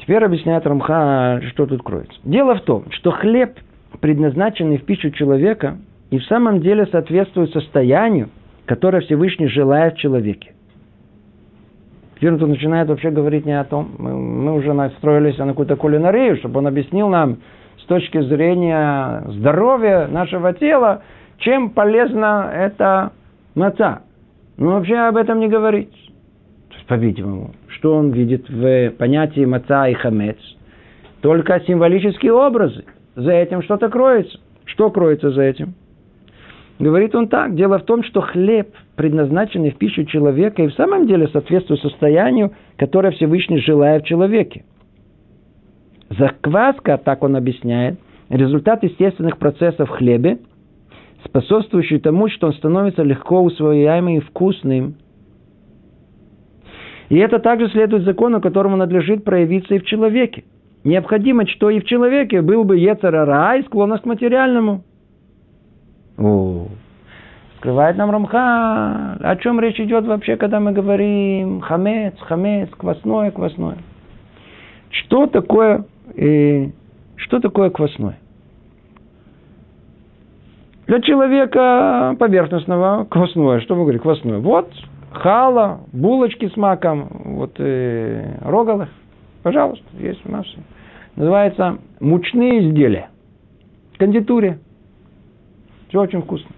[0.00, 2.20] Теперь объясняет Рамха, что тут кроется.
[2.24, 3.54] Дело в том, что хлеб,
[4.02, 5.78] предназначенный в пищу человека,
[6.10, 8.28] и в самом деле соответствует состоянию,
[8.66, 10.50] которое Всевышний желает в человеке.
[12.28, 16.36] Он тут начинает вообще говорить не о том, мы, мы уже настроились на какую-то кулинарию,
[16.36, 17.38] чтобы он объяснил нам,
[17.78, 21.02] с точки зрения здоровья нашего тела,
[21.38, 23.12] чем полезна эта
[23.54, 24.02] маца.
[24.56, 25.92] Ну, вообще об этом не говорить.
[26.86, 30.36] По-видимому, что он видит в понятии маца и хамец?
[31.22, 32.84] Только символические образы.
[33.16, 34.38] За этим что-то кроется.
[34.66, 35.74] Что кроется за этим?
[36.78, 37.54] Говорит он так.
[37.54, 42.52] Дело в том, что хлеб, предназначенный в пищу человека, и в самом деле соответствует состоянию,
[42.76, 44.64] которое Всевышний желает в человеке.
[46.10, 50.38] Закваска, так он объясняет, результат естественных процессов в хлебе,
[51.24, 54.96] способствующий тому, что он становится легко усвояемым и вкусным.
[57.08, 60.44] И это также следует закону, которому надлежит проявиться и в человеке.
[60.82, 64.82] Необходимо, что и в человеке был бы Ецарара и склонность к материальному.
[66.18, 66.68] О,
[67.58, 69.16] скрывает нам Рамха.
[69.20, 73.78] О чем речь идет вообще, когда мы говорим хамец, хамец, квасное, квасное.
[74.90, 76.72] Что такое и
[77.16, 78.18] что такое квасное?
[80.86, 83.60] Для человека поверхностного квасное.
[83.60, 84.38] Что вы говорите, квасное?
[84.38, 84.70] Вот
[85.10, 88.90] хала, булочки с маком, вот э, рогалых.
[89.42, 90.46] Пожалуйста, есть у нас.
[91.16, 93.08] Называется мучные изделия.
[93.98, 94.58] Кондитуре.
[95.94, 96.50] Все очень вкусно.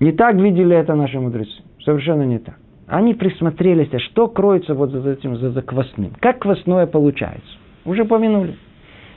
[0.00, 1.62] Не так видели это наши мудрецы.
[1.84, 2.56] Совершенно не так.
[2.88, 6.10] они присмотрелись, а что кроется вот за этим, за, за квасным.
[6.18, 7.48] Как квасное получается?
[7.84, 8.56] Уже помянули.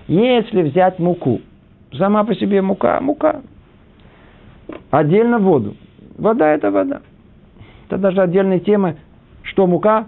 [0.08, 1.41] Если взять муку,
[1.93, 3.41] сама по себе мука, мука.
[4.91, 5.75] Отдельно воду.
[6.19, 7.01] Вода– это вода.
[7.88, 8.93] Это даже отдельная тема,
[9.41, 10.05] что мука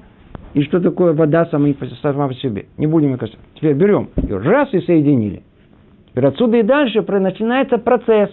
[0.54, 2.68] и что такое вода сама по себе.
[2.78, 3.40] Не будем касаться.
[3.56, 5.42] Теперь берем и раз и соединили.
[6.12, 8.32] Теперь отсюда и дальше начинается процесс.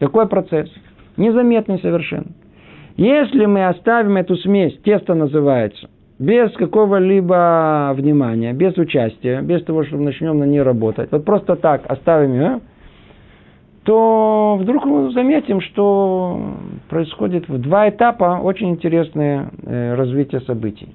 [0.00, 0.68] Какой процесс?
[1.16, 2.32] Незаметный совершенно.
[2.96, 10.04] Если мы оставим эту смесь, тесто называется, без какого-либо внимания, без участия, без того, чтобы
[10.04, 12.60] начнем на ней работать, вот просто так оставим ее,
[13.84, 16.54] то вдруг мы заметим, что
[16.88, 20.94] происходит в два этапа очень интересное э, развитие событий.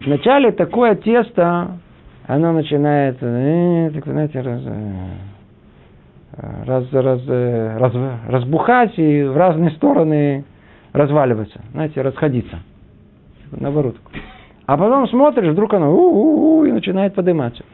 [0.00, 1.78] Вначале такое тесто,
[2.30, 5.06] оно начинает, э, так, знаете, раз, э,
[6.64, 7.92] раз, раз, раз,
[8.28, 10.44] разбухать и в разные стороны
[10.92, 12.60] разваливаться, знаете, расходиться.
[13.50, 13.96] Наоборот.
[14.66, 17.64] А потом смотришь, вдруг оно у-у-у, и начинает подниматься.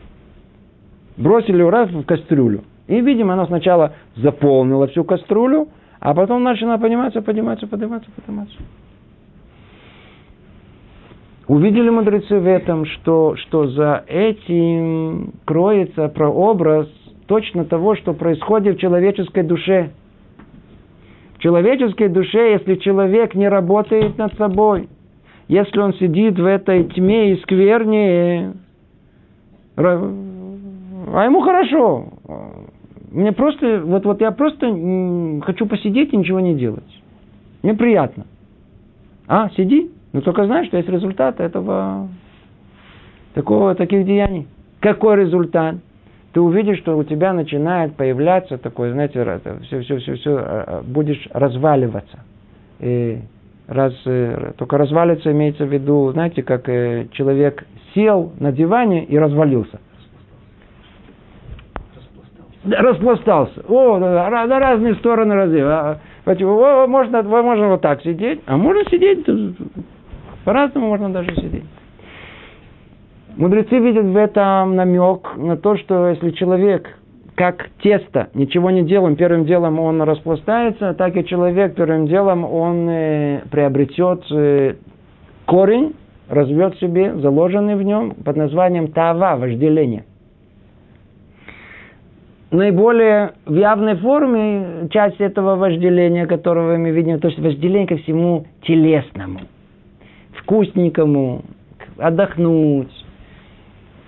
[1.18, 2.64] Бросили раз в кастрюлю.
[2.86, 5.68] И, видимо, оно сначала заполнило всю кастрюлю,
[6.00, 8.56] а потом начало подниматься, подниматься, подниматься, подниматься.
[11.48, 16.88] Увидели мудрецы в этом, что, что за этим кроется прообраз
[17.26, 19.90] точно того, что происходит в человеческой душе–
[21.36, 24.88] в человеческой душе, если человек не работает над собой,
[25.48, 28.54] если он сидит в этой тьме и скверне,
[29.76, 32.06] а ему хорошо.
[33.12, 34.66] Мне просто, вот, вот я просто
[35.44, 36.84] хочу посидеть и ничего не делать.
[37.62, 38.24] Мне приятно.
[39.28, 42.08] А, сиди, но только знаешь, что есть результат этого,
[43.34, 44.48] такого, таких деяний.
[44.80, 45.76] Какой результат?
[46.36, 50.82] ты увидишь, что у тебя начинает появляться такое, знаете, все, все, все, все, э, э,
[50.82, 52.18] будешь разваливаться.
[52.78, 53.20] И
[53.66, 59.80] раз, э, только развалится имеется в виду, знаете, как человек сел на диване и развалился.
[62.64, 63.64] Распластался.
[63.66, 65.68] О, на разные стороны развил.
[65.68, 69.26] А, о, можно, можно вот так сидеть, а можно сидеть,
[70.46, 71.64] по-разному можно даже сидеть.
[73.36, 76.88] Мудрецы видят в этом намек на то, что если человек
[77.34, 82.88] как тесто, ничего не делаем, первым делом он распластается, так и человек первым делом он
[82.88, 84.76] э, приобретет э,
[85.46, 85.94] корень,
[86.28, 90.04] развьет себе, заложенный в нем под названием тава, вожделение.
[92.52, 98.46] Наиболее в явной форме часть этого вожделения, которого мы видим, то есть вожделение ко всему
[98.62, 99.40] телесному,
[100.46, 101.42] вкусненькому,
[101.98, 103.04] отдохнуть,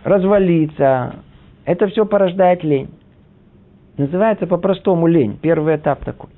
[0.05, 1.16] развалиться.
[1.64, 2.88] Это все порождает лень.
[3.96, 5.37] Называется по-простому лень.
[5.42, 6.31] Первый этап такой.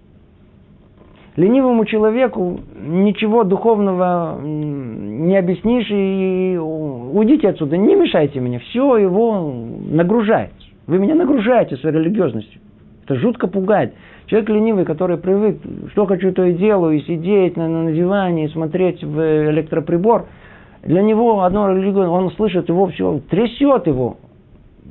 [1.37, 8.59] Ленивому человеку ничего духовного не объяснишь и уйдите отсюда, не мешайте мне.
[8.59, 9.55] Все его
[9.91, 10.53] нагружает.
[10.87, 12.61] Вы меня нагружаете своей религиозностью.
[13.05, 13.95] Это жутко пугает.
[14.31, 15.59] Человек ленивый, который привык,
[15.93, 20.27] что хочу, то и делаю, и сидеть на, на диване, и смотреть в электроприбор–
[20.83, 24.17] для него одно религиозное, он слышит его все, трясет его.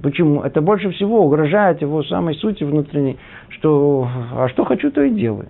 [0.01, 0.41] Почему?
[0.41, 3.17] Это больше всего угрожает его самой сути внутренней,
[3.49, 5.49] что а что хочу, то и делаю.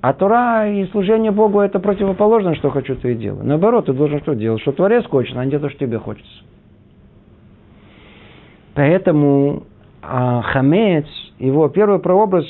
[0.00, 3.44] А Тора и служение Богу это противоположно, что хочу, то и делаю.
[3.44, 4.62] Наоборот, ты должен что делать?
[4.62, 6.42] Что Творец хочет, а не то, что тебе хочется.
[8.74, 9.64] Поэтому
[10.00, 11.04] а, хамец,
[11.38, 12.46] его первый прообраз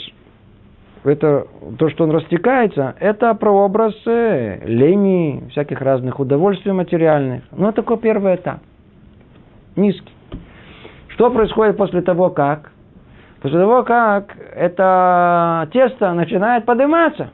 [1.04, 1.46] это
[1.78, 7.42] то, что он растекается, это прообраз лени, всяких разных удовольствий материальных.
[7.52, 8.60] Ну, это такой первый этап.
[9.76, 10.12] Низкий.
[11.08, 12.72] Что происходит после того, как?
[13.40, 17.30] После того, как это тесто начинает подниматься.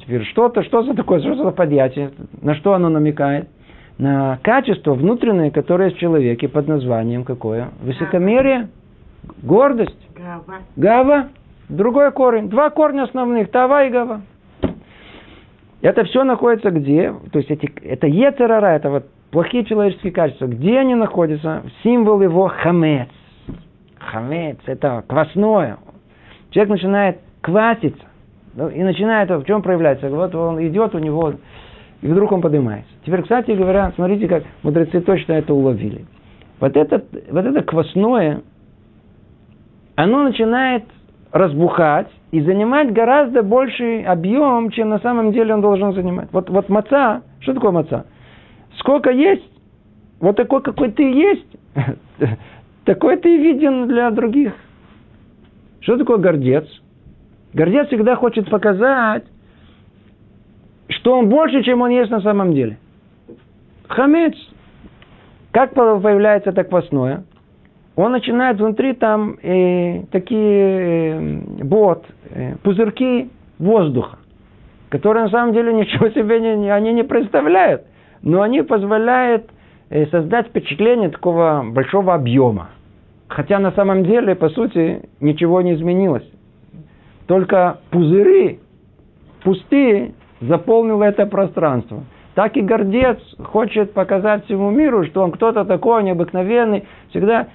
[0.00, 2.10] Теперь что-то, что за такое, что за подъятие?
[2.42, 3.48] На что оно намекает?
[3.98, 7.68] На качество внутреннее, которое есть в человеке под названием какое?
[7.82, 8.68] Высокомерие,
[9.42, 10.60] гордость, гава.
[10.76, 11.28] гава
[11.70, 12.48] Другой корень.
[12.48, 13.50] Два корня основных.
[13.50, 14.22] Тава и Гава.
[15.82, 17.14] Это все находится где?
[17.32, 20.46] То есть эти, это Ецерара, это вот плохие человеческие качества.
[20.46, 21.62] Где они находятся?
[21.82, 23.08] Символ его хамец.
[23.98, 25.78] Хамец– это квасное.
[26.50, 28.02] Человек начинает кваситься.
[28.54, 30.08] Ну, и начинает, в чем проявляется?
[30.08, 31.34] Вот он идет, у него,
[32.02, 32.90] и вдруг он поднимается.
[33.06, 36.04] Теперь, кстати говоря, смотрите, как мудрецы точно это уловили.
[36.58, 38.42] Вот это, вот это квасное,
[39.94, 40.84] оно начинает
[41.32, 46.28] разбухать и занимать гораздо больший объем, чем на самом деле он должен занимать.
[46.32, 48.06] Вот, вот маца, что такое маца?
[48.78, 49.48] Сколько есть,
[50.20, 51.46] вот такой, какой ты есть,
[52.84, 54.54] такой ты виден для других.
[55.80, 56.66] Что такое гордец?
[57.52, 59.24] Гордец всегда хочет показать,
[60.88, 62.78] что он больше, чем он есть на самом деле.
[63.88, 64.34] Хамец.
[65.52, 67.24] Как появляется это квасное?
[68.00, 73.28] Он начинает внутри там э, такие э, бот, э, пузырьки
[73.58, 74.16] воздуха,
[74.88, 77.82] которые на самом деле ничего себе не, они не представляют.
[78.22, 79.50] Но они позволяют
[79.90, 82.70] э, создать впечатление такого большого объема.
[83.28, 86.26] Хотя на самом деле, по сути, ничего не изменилось.
[87.26, 88.60] Только пузыри
[89.44, 92.04] пустые заполнило это пространство.
[92.34, 97.48] Так и гордец хочет показать всему миру, что он кто-то такой необыкновенный, всегда,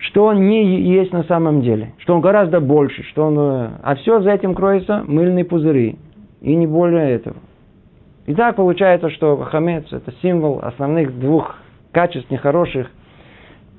[0.00, 3.94] что он не есть на самом деле, что он гораздо больше, что он, э, а
[3.96, 5.96] все за этим кроется мыльные пузыри,
[6.40, 7.36] и не более этого.
[8.26, 11.54] И так получается, что хамец– это символ основных двух
[11.92, 12.90] качеств нехороших,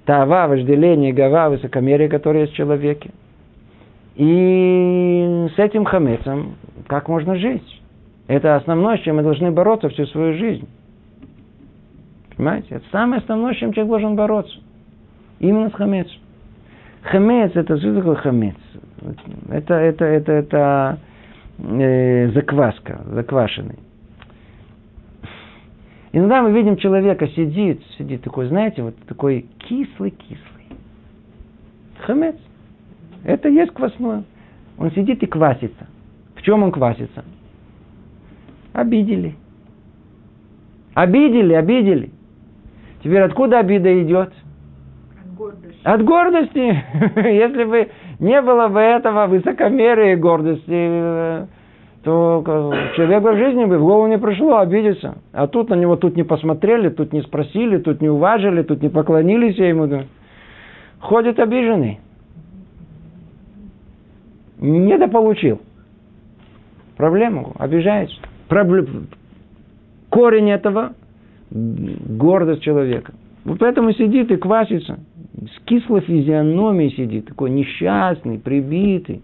[0.06, 3.12] тава, вожделение, гава, высокомерие, которые есть в человеке.
[4.16, 6.56] И с этим хамецом
[6.88, 7.82] как можно жить?
[8.28, 10.68] Это основное, с чем мы должны бороться всю свою жизнь.
[12.36, 12.76] Понимаете?
[12.76, 14.58] Это самое основное, с чем человек должен бороться.
[15.42, 16.20] Именно с хамецом.
[17.02, 18.56] Хамец это что такое хамец?
[19.50, 21.00] Это, это, это, это
[21.58, 23.80] э, закваска, заквашенный.
[26.14, 30.68] Иногда мы видим человека, сидит, сидит такой, знаете, вот такой кислый-кислый.
[32.02, 32.36] Хамец.
[33.24, 34.24] Это есть квасное.
[34.78, 35.88] Он сидит и квасится.
[36.36, 37.26] В чем он квасится?
[38.74, 39.36] Обидели.
[40.94, 42.12] Обидели, обидели.
[43.04, 44.32] Теперь откуда обида идет?
[45.84, 46.60] От гордости.
[47.16, 51.46] Если бы не было бы этого высокомерия и гордости, э,
[52.04, 52.44] то
[52.96, 55.18] человек в жизни бы в голову не пришло обидеться.
[55.34, 58.90] А тут на него тут не посмотрели, тут не спросили, тут не уважили, тут не
[58.90, 60.06] поклонились ему.
[61.00, 62.00] Ходит обиженный.
[64.60, 65.60] Недополучил.
[66.98, 68.18] Проблему, обижается.
[68.48, 69.08] Проблем...
[70.10, 70.94] Корень этого–
[71.50, 73.14] гордость человека.
[73.46, 75.00] Вот поэтому сидит и квасится.
[75.42, 79.24] С кислой физиономией сидит, такой несчастный, прибитый.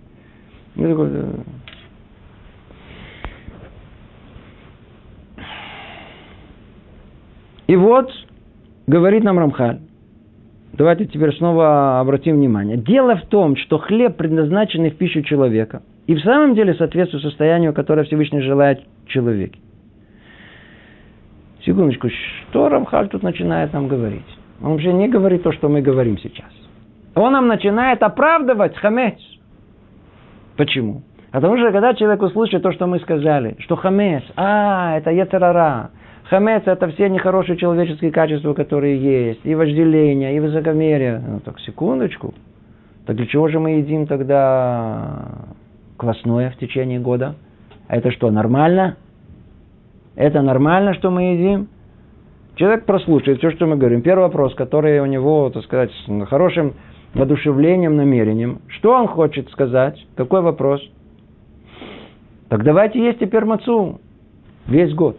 [7.67, 8.11] И вот,
[8.87, 9.79] говорит нам Рамхаль,
[10.73, 12.77] давайте теперь снова обратим внимание.
[12.77, 17.73] Дело в том, что хлеб, предназначенный в пищу человека, и в самом деле соответствует состоянию,
[17.73, 19.59] которое Всевышний желает человеке.
[21.63, 24.36] Секундочку, что Рамхаль тут начинает нам говорить?
[24.61, 26.51] Он вообще не говорит то, что мы говорим сейчас.
[27.15, 29.19] Он нам начинает оправдывать хамец.
[30.55, 31.03] Почему?
[31.31, 35.91] Потому что когда человек услышит то, что мы сказали, что хамец, а, это яцерара,
[36.29, 39.45] Хамец– это все нехорошие человеческие качества, которые есть.
[39.45, 41.23] И вожделение, и высокомерие.
[41.25, 42.33] Ну так, секундочку.
[43.05, 45.25] Так для чего же мы едим тогда
[45.95, 47.35] квасное в течение года?
[47.87, 48.97] А это что, нормально?
[50.15, 51.69] Это нормально, что мы едим?
[52.57, 54.01] Человек прослушает все, что мы говорим.
[54.01, 56.73] Первый вопрос, который у него, так сказать, с хорошим
[57.13, 58.61] воодушевлением, намерением.
[58.67, 60.03] Что он хочет сказать?
[60.15, 60.81] Какой вопрос?
[62.49, 64.01] Так давайте есть теперь мацу
[64.65, 65.17] весь год.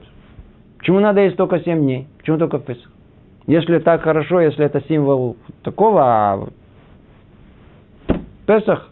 [0.79, 2.09] Почему надо есть только 7 дней?
[2.19, 2.91] Почему только в Песах?
[3.47, 6.49] Если так хорошо, если это символ такого, а
[8.47, 8.89] Песах,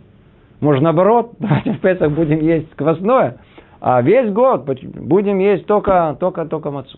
[0.61, 3.39] может наоборот, давайте в Песах будем есть квасное,
[3.81, 6.97] а весь год будем есть только, только, только мацу.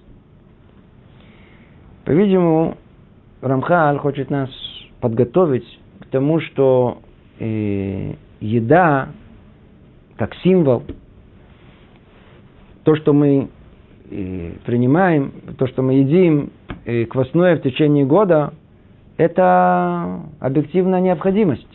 [2.09, 2.78] По-видимому,
[3.42, 4.48] Рамхаль хочет нас
[4.98, 5.66] подготовить
[6.00, 7.02] к тому, что
[7.38, 9.11] э, еда,
[10.16, 10.84] как символ,
[12.84, 13.50] то, что мы
[14.09, 16.50] и принимаем, то, что мы едим
[16.86, 18.54] и квасное в течение года,
[19.18, 21.68] это объективная необходимость.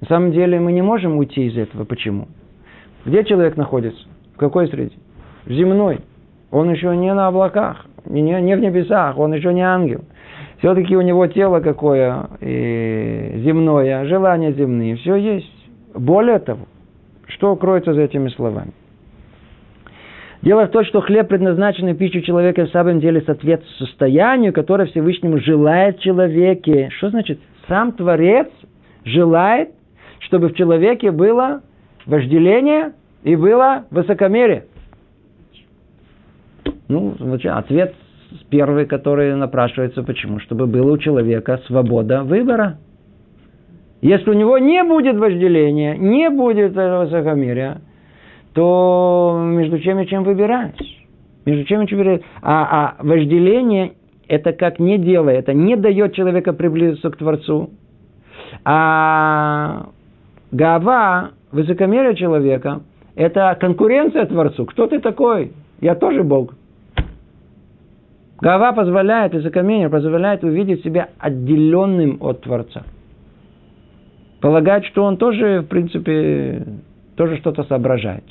[0.00, 1.84] На самом деле мы не можем уйти из этого.
[1.84, 2.26] Почему?
[3.04, 4.02] Где человек находится?
[4.34, 4.96] В какой среде?
[5.44, 6.00] В земной.
[6.50, 10.02] Он еще не на облаках, не, не в небесах, он еще не ангел.
[10.58, 15.52] Все-таки у него тело какое и земное, желания земные, все есть.
[15.94, 16.66] Более того,
[17.26, 18.72] что кроется за этими словами?
[20.42, 25.38] Дело в том, что хлеб, предназначенный пищу человека, в самом деле соответствует состоянию, которое Всевышнему
[25.38, 26.90] желает человеке.
[26.98, 27.38] Что значит?
[27.68, 28.48] Сам Творец
[29.04, 29.70] желает,
[30.18, 31.62] чтобы в человеке было
[32.06, 32.92] вожделение
[33.22, 34.64] и было высокомерие.
[36.92, 37.14] Ну,
[37.44, 37.94] ответ
[38.50, 40.40] первый, который напрашивается, почему?
[40.40, 42.78] Чтобы было у человека свобода выбора.
[44.02, 47.80] Если у него не будет вожделения, не будет высокомерия,
[48.52, 50.76] то между чем и чем выбирать?
[51.46, 52.22] Между чем и чем выбирать?
[52.42, 53.92] А, а вожделение
[54.28, 57.70] это как не делает, это не дает человека приблизиться к Творцу.
[58.64, 59.86] А
[60.50, 62.82] гава, высокомерие человека,
[63.14, 64.66] это конкуренция Творцу.
[64.66, 65.52] Кто ты такой?
[65.80, 66.54] Я тоже Бог.
[68.42, 72.82] Гава позволяет, высокомерие позволяет увидеть себя отделенным от Творца.
[74.40, 76.66] Полагать, что он тоже, в принципе,
[77.14, 78.24] тоже что-то соображает.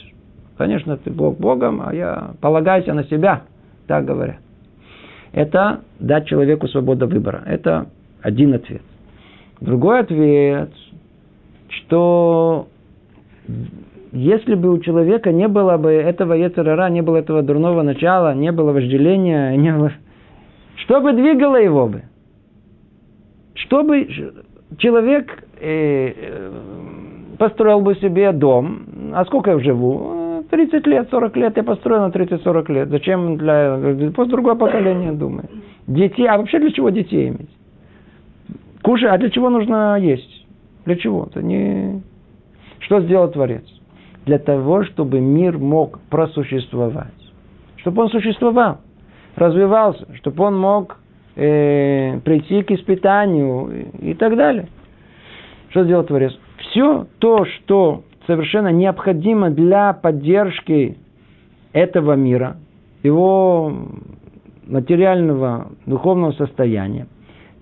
[0.58, 3.44] Конечно, ты Бог Богом, а я полагайся на себя,
[3.88, 4.40] так говорят.
[5.32, 7.44] Это дать человеку свободу выбора.
[7.46, 7.88] Это
[8.22, 8.82] один ответ.
[9.62, 10.74] Другой ответ,
[11.70, 12.68] что
[14.12, 18.52] если бы у человека не было бы этого Ецерара, не было этого дурного начала, не
[18.52, 19.92] было вожделения, не было...
[20.76, 22.04] Что бы двигало его бы?
[23.54, 24.08] Что бы
[24.78, 26.52] человек э, э,
[27.38, 28.84] построил бы себе дом,
[29.14, 30.44] а сколько я живу?
[30.50, 32.90] 30 лет, 40 лет я построил на 30-40 лет.
[32.90, 34.12] Зачем для...
[34.14, 35.50] Пусть другое поколение думает.
[35.88, 37.50] Детей, а вообще для чего детей иметь?
[38.82, 40.46] Кушай, а для чего нужно есть?
[40.86, 41.28] Для чего?
[41.30, 42.02] Это не...
[42.80, 43.64] Что сделал Творец?
[44.26, 47.08] Для того, чтобы мир мог просуществовать.
[47.78, 48.82] Чтобы он существовал,
[49.36, 50.98] развивался, чтобы он мог
[51.36, 54.68] э, прийти к испытанию и так далее.
[55.70, 56.34] Что сделал Творец?
[56.58, 60.98] Все то, что совершенно необходимо для поддержки
[61.74, 62.58] этого мира,
[63.04, 63.74] его
[64.68, 67.08] материального, духовного состояния,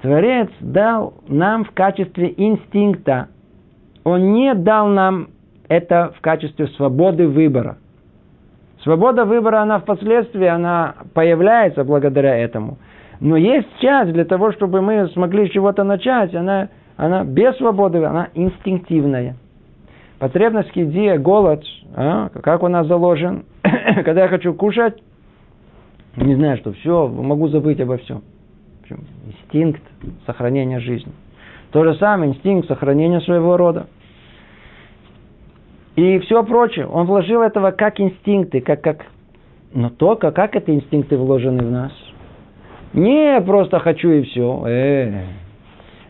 [0.02, 3.28] Творец дал нам в качестве инстинкта.
[4.04, 5.30] Он не дал нам
[5.70, 7.78] это в качестве свободы выбора.
[8.84, 12.78] Свобода выбора, она впоследствии, она появляется благодаря этому.
[13.20, 18.04] Но есть часть для того, чтобы мы смогли с чего-то начать, она, она без свободы,
[18.04, 19.36] она инстинктивная.
[20.20, 21.64] Потребность идея, голод,
[21.96, 23.46] а, как у нас заложен,
[24.06, 25.02] когда я хочу кушать,
[26.18, 28.22] не знаю, что все, могу забыть обо всем
[29.28, 29.82] инстинкт
[30.26, 31.12] сохранения жизни.
[31.72, 33.88] То же самое инстинкт сохранения своего рода.
[36.00, 36.88] И все прочее.
[36.88, 39.06] Он вложил этого как инстинкты, как, как...
[39.74, 41.92] Но только как это инстинкты вложены в нас?
[42.94, 44.66] Не просто хочу и все.
[44.66, 45.24] Э,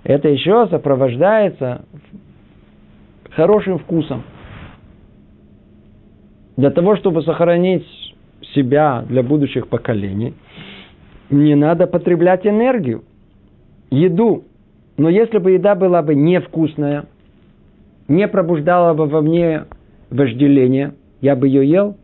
[0.04, 1.86] это еще сопровождается
[3.32, 4.22] хорошим вкусом.
[6.56, 7.88] Для того, чтобы сохранить
[8.54, 10.36] себя для будущих поколений–
[11.30, 13.04] не надо потреблять энергию,
[13.92, 14.44] еду.
[14.98, 17.06] Но если бы еда была бы невкусная,
[18.08, 19.66] не пробуждала бы во мне
[20.10, 21.96] вожделение, я бы ее ел.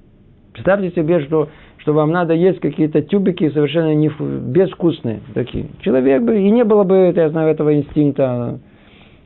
[0.53, 5.67] Представьте себе, что, что вам надо есть какие-то тюбики совершенно не, безвкусные такие.
[5.81, 8.59] Человек бы, и не было бы, я знаю, этого инстинкта,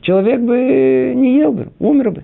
[0.01, 2.23] человек бы не ел бы, умер бы.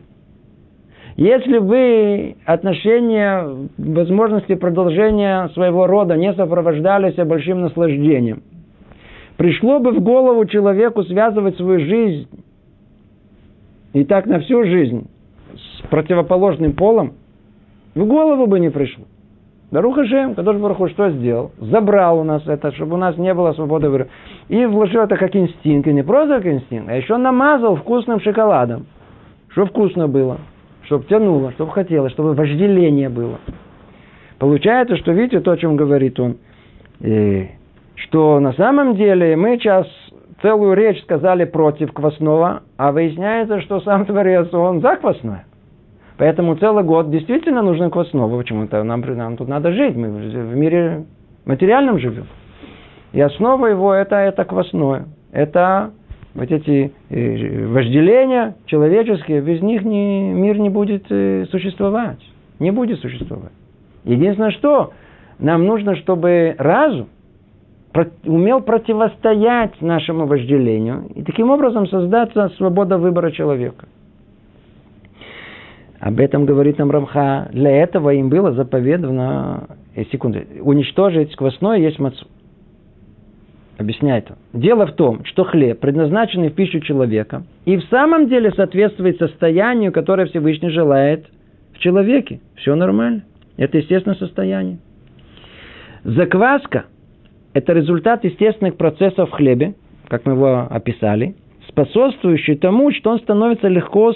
[1.18, 3.48] Если вы отношения,
[3.78, 8.44] возможности продолжения своего рода не сопровождались большим наслаждением,
[9.38, 12.28] пришло бы в голову человеку связывать свою жизнь
[13.94, 15.08] и так на всю жизнь
[15.56, 17.14] с противоположным полом,
[17.94, 19.06] в голову бы не пришло.
[19.72, 21.52] Даруха Шем, Кадош Бараху что сделал?
[21.58, 24.08] Забрал у нас это, чтобы у нас не было свободы выбора.
[24.48, 25.88] И вложил это как инстинкт.
[25.88, 28.86] И не просто как инстинкт, а еще намазал вкусным шоколадом.
[29.50, 30.38] Что вкусно было
[30.86, 33.40] чтобы тянуло, чтобы хотелось, чтобы вожделение было.
[34.40, 36.38] Получается, что видите то, о чем говорит он,
[37.00, 37.50] и,
[37.96, 39.88] что на самом деле мы сейчас
[40.46, 45.46] целую речь сказали против квасного, а выясняется, что сам Творец, он за квасное.
[46.18, 48.38] Поэтому целый год действительно нужно квасного.
[48.38, 51.06] Почему-то нам, нам тут надо жить, мы в мире
[51.46, 52.28] материальном живем.
[53.12, 55.08] И основа его это, это квасное.
[55.32, 55.94] Это
[56.36, 62.20] вот эти э, вожделения человеческие, без них не, мир не будет э, существовать.
[62.60, 63.52] Не будет существовать.
[64.04, 64.92] Единственное, что
[65.40, 67.08] нам нужно, чтобы разум
[68.26, 73.88] умел противостоять нашему вожделению и таким образом создаться свобода выбора человека.
[76.00, 77.50] Об этом говорит нам Рамха.
[77.52, 82.28] Для этого им было заповедано, э, секунду, уничтожить сквозное есть мацу.
[83.78, 84.62] Объясняет он.
[84.62, 89.92] Дело в том, что хлеб, предназначенный в пищу человека, и в самом деле соответствует состоянию,
[89.92, 91.26] которое Всевышний желает
[91.74, 92.40] в человеке.
[92.56, 93.24] Все нормально.
[93.58, 94.80] Это естественное состояние.
[96.04, 96.86] Закваска–
[97.56, 99.74] это результат естественных процессов в хлебе,
[100.10, 101.36] как мы его описали,
[101.70, 104.08] способствующий тому, что он становится легко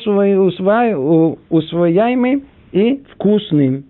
[1.49, 3.85] усвояемым и вкусным.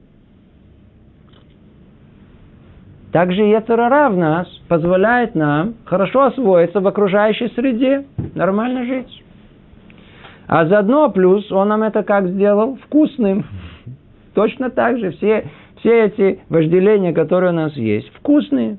[3.12, 9.24] Также Ецерара в нас позволяет нам хорошо освоиться в окружающей среде, нормально жить.
[10.48, 12.78] А заодно плюс он нам это как сделал?
[12.86, 13.46] Вкусным.
[14.36, 15.46] Точно так же все,
[15.80, 18.78] все эти вожделения, которые у нас есть, вкусные.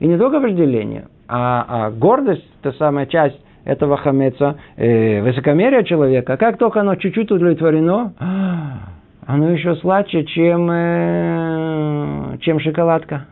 [0.00, 6.36] И не только вожделение, а, а гордость, та самая часть этого хамеца, э, высокомерие человека,
[6.36, 8.14] как только оно чуть-чуть удовлетворено,
[9.26, 13.26] оно еще сладче, чем, э, чем шоколадка.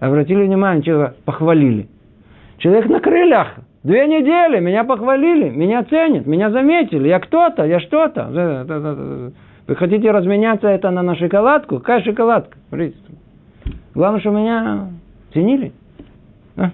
[0.00, 1.88] Обратили внимание, человека похвалили.
[2.58, 3.54] Человек на крыльях.
[3.82, 7.08] Две недели меня похвалили, меня ценят, меня заметили.
[7.08, 9.32] Я кто-то, я что-то.
[9.66, 11.78] Вы хотите разменяться это на, на шоколадку?
[11.78, 12.58] Какая шоколадка?
[13.94, 14.88] Главное, что меня
[15.32, 15.72] ценили.
[16.56, 16.70] А?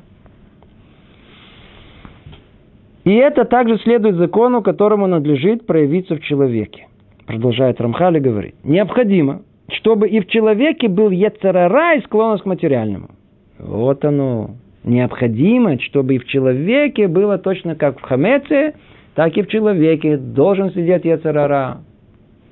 [3.04, 6.86] И это также следует закону, которому надлежит проявиться в человеке.
[7.26, 8.54] Продолжает Рамхали говорить.
[8.64, 13.10] Необходимо, чтобы и в человеке был ецарара и склонность к материальному.
[13.58, 14.50] Вот оно.
[14.84, 18.74] Необходимо, чтобы и в человеке было точно как в хамеце,
[19.16, 21.78] так и в человеке должен сидеть ецарара.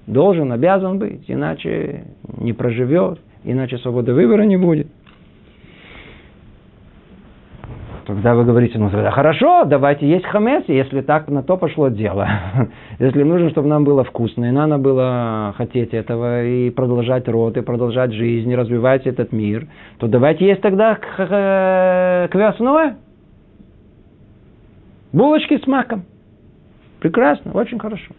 [0.09, 2.05] Должен, обязан быть, иначе
[2.39, 4.89] не проживет, иначе свободы выбора не будет.
[8.07, 12.29] Тогда вы говорите, ну тогда хорошо, давайте есть хамец, если так на то пошло дело.
[12.99, 17.63] Если нужно, чтобы нам было вкусно, и надо было хотеть этого, и продолжать род, и
[17.63, 20.97] продолжать жизнь, и развивать этот мир, то давайте есть тогда
[22.31, 22.99] квясное.
[25.13, 26.05] Булочки с маком.
[27.01, 28.13] Прекрасно, очень хорошо.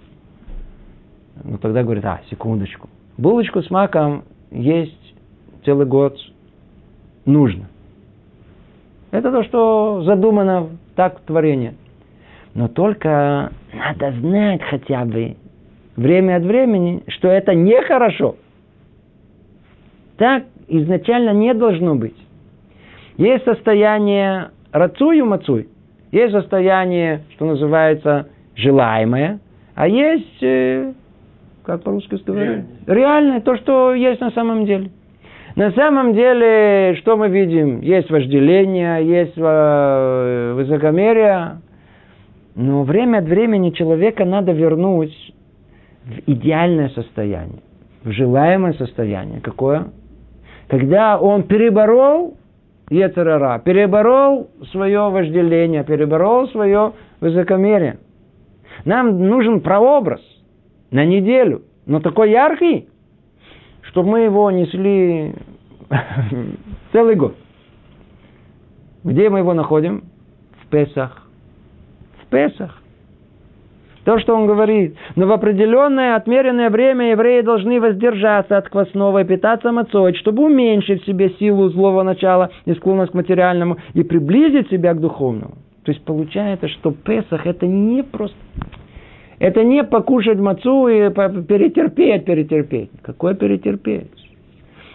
[1.44, 2.90] Ну тогда говорит, а, секундочку.
[3.18, 5.16] Булочку с маком есть
[5.64, 6.18] целый год
[7.26, 7.68] нужно.
[9.16, 11.74] Это то, что задумано так в творении.
[12.54, 15.38] Но только надо знать хотя бы
[15.96, 18.36] время от времени, что это нехорошо.
[20.18, 22.16] Так изначально не должно быть.
[23.18, 25.70] Есть состояние рацую мацуй,
[26.12, 29.40] есть состояние, что называется, желаемое,
[29.76, 30.92] а есть, э,
[31.64, 32.66] как по-русски сказать, реальное.
[32.88, 34.90] реальное, то, что есть на самом деле.
[35.56, 37.80] На самом деле, что мы видим?
[37.80, 41.62] Есть вожделение, есть э, высокомерие,
[42.56, 45.14] но время от времени человека надо вернуть
[46.04, 47.62] в идеальное состояние,
[48.04, 49.40] в желаемое состояние.
[49.40, 49.88] Какое?
[50.68, 52.36] Когда он переборол
[52.90, 58.00] Ецерара, переборол свое вожделение, переборол свое высокомерие.
[58.84, 60.22] Нам нужен прообраз
[60.92, 62.90] на неделю, но такой яркий,
[63.96, 65.34] чтобы мы его несли
[66.92, 67.34] целый год.
[69.06, 70.04] Где мы его находим?
[70.62, 71.26] В Песах.
[72.22, 72.82] В Песах.
[74.04, 74.98] То, что он говорит.
[75.16, 81.04] Но в определенное отмеренное время евреи должны воздержаться от квасного и питаться мацой, чтобы уменьшить
[81.04, 85.56] в себе силу злого начала и склонность к материальному и приблизить себя к духовному.
[85.86, 88.36] То есть получается, что Песах это не просто
[89.46, 92.90] это не покушать мацу и перетерпеть, перетерпеть.
[93.04, 94.10] Какое перетерпеть?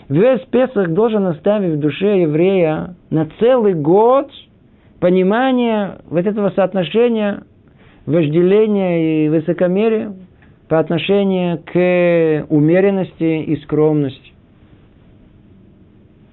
[0.09, 4.29] Весь Песах должен оставить в душе еврея на целый год
[4.99, 7.45] понимание вот этого соотношения
[8.07, 10.15] вожделения и высокомерия
[10.69, 14.33] по отношению к умеренности и скромности.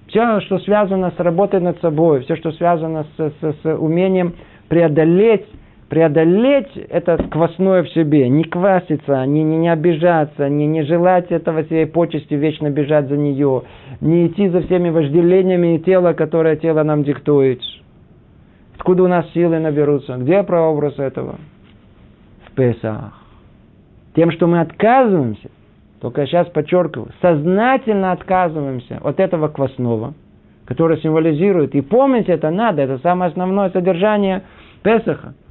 [0.07, 4.34] Все, что связано с работой над собой, все, что связано с, с, с умением
[4.70, 5.45] преодолеть
[5.89, 11.63] преодолеть это сквозное в себе, не кваситься, не, не, не обижаться, не, не желать этого
[11.63, 13.63] своей почести вечно бежать за нее,
[14.01, 17.61] не идти за всеми вожделениями тела, которое тело нам диктует.
[18.75, 20.17] Откуда у нас силы наберутся?
[20.17, 21.38] Где прообраз этого?
[22.45, 23.13] В Песах.
[24.15, 25.49] Тем, что мы отказываемся,
[26.01, 30.15] только я сейчас подчеркиваю, сознательно отказываемся от этого квасного,
[30.65, 34.43] которое символизирует, и помнить это надо, это самое основное содержание
[34.83, 35.33] Песаха–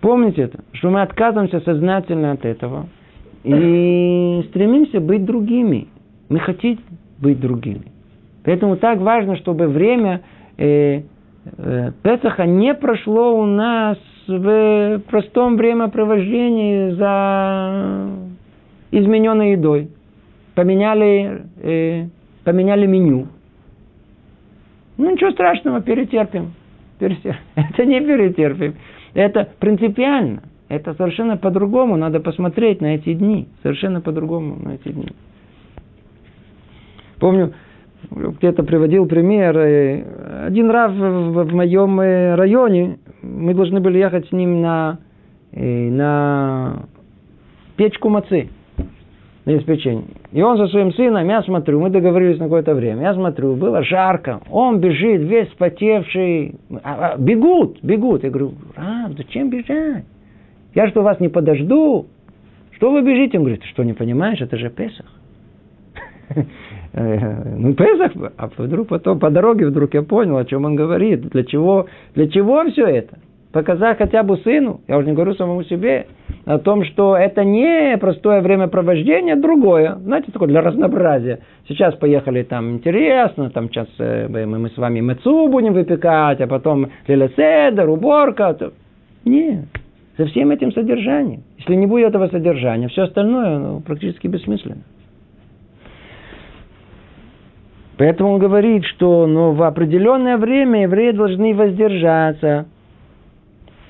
[0.00, 2.88] Помните это, что мы отказываемся сознательно от этого
[3.44, 5.88] и стремимся быть другими.
[6.28, 6.78] Мы хотим
[7.18, 7.82] быть другими.
[8.44, 10.22] Поэтому так важно, чтобы время
[10.56, 11.02] э,
[11.58, 18.08] э, Песаха не прошло у нас в простом времяпровождении за
[18.90, 19.90] измененной едой.
[20.54, 22.06] Поменяли, э,
[22.44, 23.26] поменяли меню.
[24.96, 26.52] Ну ничего страшного, перетерпим.
[26.98, 27.40] перетерпим.
[27.54, 28.74] Это не перетерпим.
[29.14, 30.42] Это принципиально.
[30.68, 31.96] Это совершенно по-другому.
[31.96, 33.48] Надо посмотреть на эти дни.
[33.62, 35.08] Совершенно по-другому на эти дни.
[37.18, 37.52] Помню,
[38.10, 39.56] где-то приводил пример.
[40.46, 44.98] Один раз в моем э, районе мы должны были ехать с ним на,
[45.52, 46.86] э, на
[47.76, 48.48] печку мацы
[49.44, 50.04] на обеспечение.
[50.32, 53.82] И он со своим сыном, я смотрю, мы договорились на какое-то время, я смотрю, было
[53.82, 58.22] жарко, он бежит, весь потевший, а, а, бегут, бегут.
[58.22, 60.04] Я говорю, Рав, зачем бежать?
[60.74, 62.06] Я что, вас не подожду?
[62.72, 63.38] Что вы бежите?
[63.38, 65.06] Он говорит, что, не понимаешь, это же Песах.
[66.92, 71.20] Ну, Песах, а вдруг потом по дороге вдруг я понял, о чем он говорит.
[71.20, 71.86] Для чего,
[72.16, 73.16] для чего все это?
[73.52, 76.06] Показать хотя бы сыну, я уже не говорю самому себе,
[76.44, 79.96] о том, что это не простое времяпровождение, другое.
[79.96, 81.40] Знаете, такое для разнообразия.
[81.66, 86.46] Сейчас поехали там интересно, там сейчас э, мы, мы с вами мецу будем выпекать, а
[86.46, 88.56] потом лилеседер, уборка.
[89.24, 89.64] Нет.
[90.16, 91.42] За всем этим содержанием.
[91.58, 94.82] Если не будет этого содержания, все остальное ну, практически бессмысленно.
[97.98, 102.66] Поэтому он говорит, что ну, в определенное время евреи должны воздержаться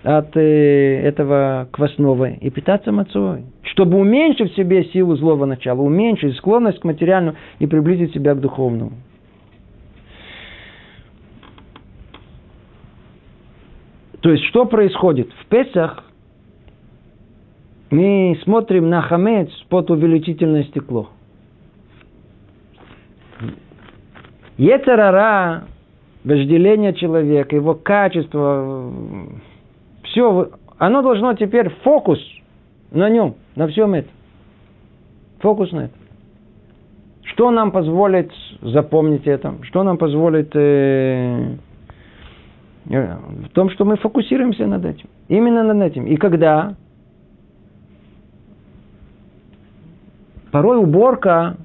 [0.03, 6.37] от э, этого квасного и питаться мацой, чтобы уменьшить в себе силу злого начала, уменьшить
[6.37, 8.93] склонность к материальному и приблизить себя к духовному.
[14.21, 15.31] То есть, что происходит?
[15.33, 16.05] В Песах
[17.91, 21.11] мы смотрим на хамец под увеличительное стекло.
[24.59, 25.65] Ецарара,
[26.23, 28.93] вожделение человека, его качество,
[30.11, 32.19] все, оно должно теперь фокус
[32.91, 34.13] на нем, на всем этом.
[35.41, 35.99] Фокус на этом.
[37.23, 38.31] Что нам позволит
[38.61, 39.55] запомнить это?
[39.63, 41.57] Что нам позволит э,
[42.87, 45.09] в том, что мы фокусируемся над этим.
[45.29, 46.07] Именно над этим.
[46.07, 46.75] И когда
[50.51, 51.57] порой уборка,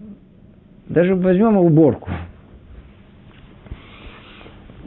[0.87, 2.09] даже возьмем уборку,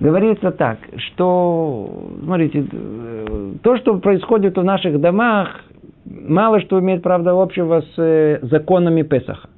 [0.01, 2.65] говорится так, что, смотрите,
[3.63, 5.61] то, что происходит в наших домах,
[6.05, 9.49] мало что имеет, правда, общего с э, законами Песаха.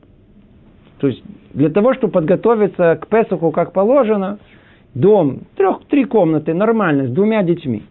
[0.98, 1.22] То есть,
[1.54, 4.38] для того, чтобы подготовиться к Песаху как положено,
[4.94, 7.82] дом, трех, три комнаты, нормально, с двумя детьми,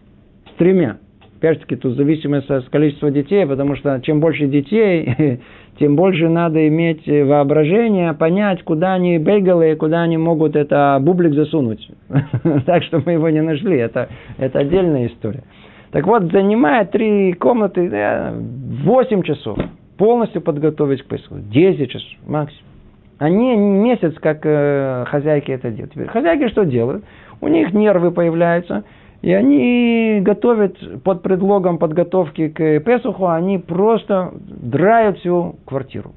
[0.52, 0.98] с тремя.
[1.38, 5.40] Опять же таки, тут зависимость от количества детей, потому что чем больше детей,
[5.80, 11.90] тем больше надо иметь воображение, понять, куда они бегали, куда они могут это бублик засунуть.
[12.66, 13.78] так что мы его не нашли.
[13.78, 15.42] Это, это отдельная история.
[15.90, 17.90] Так вот, занимает три комнаты
[18.84, 19.58] 8 часов.
[19.96, 21.36] Полностью подготовить к Песху.
[21.38, 22.64] 10 часов максимум.
[23.18, 25.92] Они месяц, как э, хозяйки это делают.
[25.92, 27.04] Теперь хозяйки что делают?
[27.40, 28.84] У них нервы появляются–
[29.22, 36.12] и они готовят под предлогом подготовки к Песуху, они просто драют всю квартиру.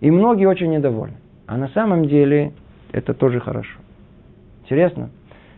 [0.00, 1.16] И многие очень недовольны.
[1.46, 2.52] А на самом деле
[2.90, 3.78] это тоже хорошо.
[4.62, 5.10] Интересно,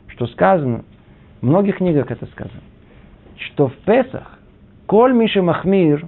[0.09, 0.85] что сказано,
[1.41, 2.63] в многих книгах это сказано,
[3.37, 4.39] что в Песах
[4.87, 6.05] Коль Миши Махмир,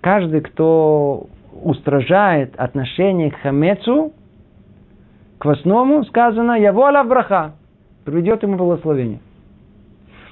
[0.00, 1.28] каждый, кто
[1.62, 4.12] устражает отношение к хамецу,
[5.38, 7.54] к квасному, сказано, я воля браха
[8.06, 9.18] приведет ему благословение.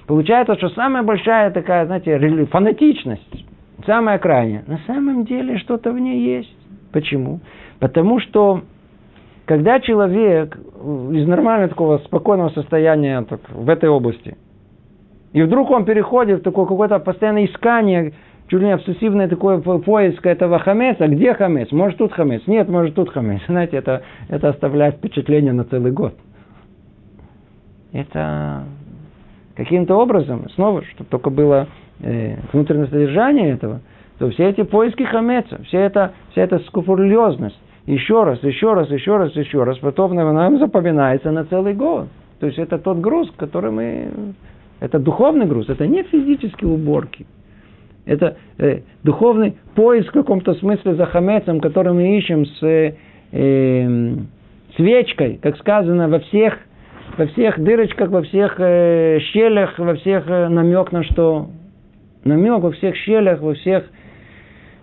[0.06, 3.44] Получается, что самая большая такая, знаете, фанатичность,
[3.84, 6.56] самая крайняя, на самом деле что-то в ней есть.
[6.92, 7.40] Почему?
[7.80, 8.62] Потому что
[9.46, 14.36] когда человек из нормального такого спокойного состояния так, в этой области,
[15.32, 18.12] и вдруг он переходит в такое какое-то постоянное искание,
[18.48, 21.08] чуть ли не обсессивное такое поиск этого хамеса.
[21.08, 21.72] Где хамес?
[21.72, 22.46] Может тут хамес?
[22.46, 23.40] Нет, может тут хамес.
[23.48, 26.14] Знаете, это, это оставляет впечатление на целый год
[27.94, 28.64] это
[29.54, 31.68] каким-то образом, снова, чтобы только было
[32.00, 33.80] э, внутреннее содержание этого,
[34.18, 39.16] то все эти поиски хамеца, вся эта, вся эта скуфурлезность, еще раз, еще раз, еще
[39.16, 42.08] раз, еще раз, потом нам запоминается на целый год.
[42.40, 44.08] То есть это тот груз, который мы...
[44.80, 47.26] Это духовный груз, это не физические уборки.
[48.06, 52.94] Это э, духовный поиск в каком-то смысле за хамецем, который мы ищем с э,
[53.30, 54.16] э,
[54.76, 56.58] свечкой, как сказано во всех
[57.16, 61.50] во всех дырочках, во всех э, щелях, во всех э, намек на что?
[62.24, 63.84] Намек во всех щелях, во всех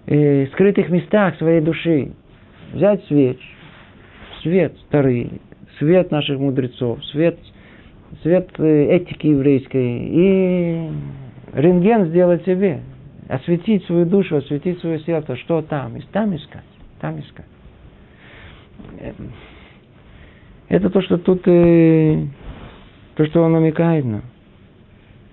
[0.07, 2.11] э, скрытых местах своей души.
[2.73, 3.39] Взять свеч,
[4.41, 5.41] свет старый,
[5.77, 7.37] свет наших мудрецов, свет,
[8.21, 10.89] свет э, этики еврейской и
[11.53, 12.81] рентген сделать себе,
[13.27, 16.63] осветить свою душу, осветить свое сердце, что там, и там искать,
[16.99, 17.45] там искать.
[20.71, 22.27] Это то, что тут, э,
[23.15, 24.21] то, что он намекает нам.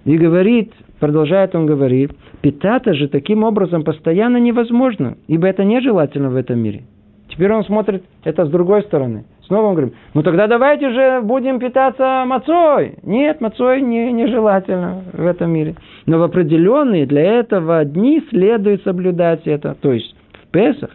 [0.05, 2.11] И говорит, продолжает он говорит,
[2.41, 6.82] питаться же таким образом постоянно невозможно, ибо это нежелательно в этом мире.
[7.28, 9.26] Теперь он смотрит это с другой стороны.
[9.47, 12.97] Снова он говорит, ну тогда давайте же будем питаться мацой.
[13.05, 15.76] Нет, мацой не, нежелательно в этом мире.
[16.07, 19.76] Но в определенные для этого дни следует соблюдать это.
[19.80, 20.91] То есть в Песах,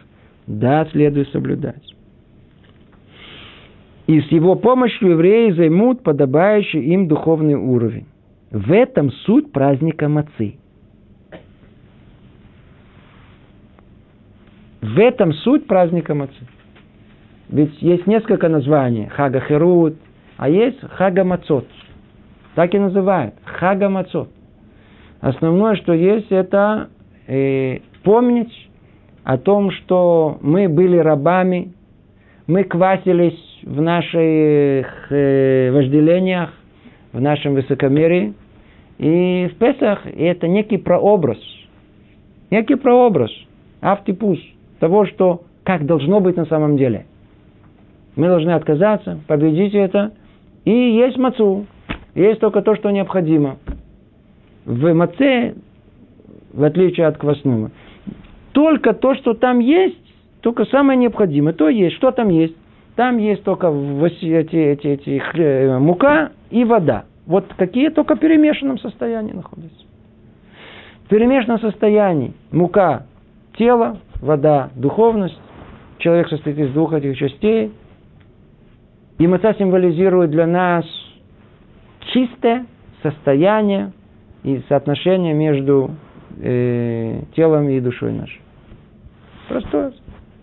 [0.46, 1.94] да, следует соблюдать.
[4.06, 8.06] И с его помощью евреи займут подобающий им духовный уровень.
[8.50, 10.56] В этом суть праздника Мацы.
[14.82, 16.46] В этом суть праздника Мацы.
[17.48, 19.06] Ведь есть несколько названий.
[19.06, 19.96] Хага Херут,
[20.36, 21.66] а есть Хага Мацот.
[22.54, 23.34] Так и называют.
[23.44, 24.28] Хага Мацот.
[25.20, 26.90] Основное, что есть, это
[27.26, 28.52] э, помнить
[29.24, 31.72] о том, что мы были рабами,
[32.46, 36.50] мы квасились в наших э, вожделениях,
[37.12, 38.34] в нашем высокомерии.
[38.98, 41.38] И в Песах это некий прообраз.
[42.50, 43.30] Некий прообраз,
[43.80, 44.38] автипус
[44.80, 47.06] того, что как должно быть на самом деле.
[48.16, 50.12] Мы должны отказаться, победить это.
[50.64, 51.66] И есть мацу.
[52.14, 53.56] Есть только то, что необходимо.
[54.66, 55.54] В маце,
[56.52, 57.70] в отличие от квасного,
[58.52, 59.98] только то, что там есть,
[60.42, 61.96] только самое необходимое, то есть.
[61.96, 62.54] Что там есть?
[62.96, 67.04] Там есть только эти, эти, эти, хлеб, мука и вода.
[67.26, 69.84] Вот какие только в перемешанном состоянии находятся.
[71.04, 73.06] В перемешанном состоянии мука–
[73.58, 75.38] тело, вода– духовность.
[75.98, 77.72] Человек состоит из двух этих частей.
[79.18, 80.84] И маца символизирует для нас
[82.12, 82.66] чистое
[83.02, 83.92] состояние
[84.42, 85.90] и соотношение между
[86.40, 88.40] э, телом и душой нашей.
[89.48, 89.92] Простое.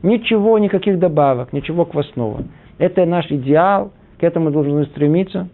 [0.04, 2.44] Ничего, никаких добавок, ничего квасного.
[2.78, 5.50] Это наш идеал, к этому должны стремиться.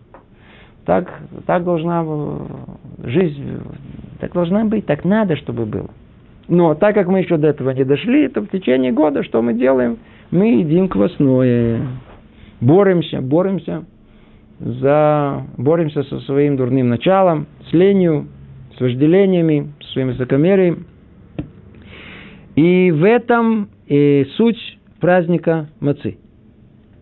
[0.85, 2.05] Так, так должна
[3.03, 3.59] жизнь,
[4.19, 5.89] так должна быть, так надо, чтобы было.
[6.47, 9.53] Но так как мы еще до этого не дошли, то в течение года что мы
[9.53, 9.97] делаем?
[10.31, 11.81] Мы едим квасное.
[12.61, 13.85] Боремся, боремся
[14.59, 18.27] за, боремся со своим дурным началом, с ленью,
[18.77, 20.85] с вожделениями, с своим высокомерием.
[22.55, 26.17] И в этом и суть праздника Мацы.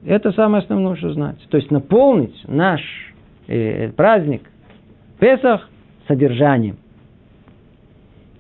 [0.06, 1.40] Это самое основное, что знать.
[1.50, 2.82] То есть наполнить наш
[3.48, 4.44] э, праздник
[5.20, 5.70] Песах
[6.08, 6.78] содержанием.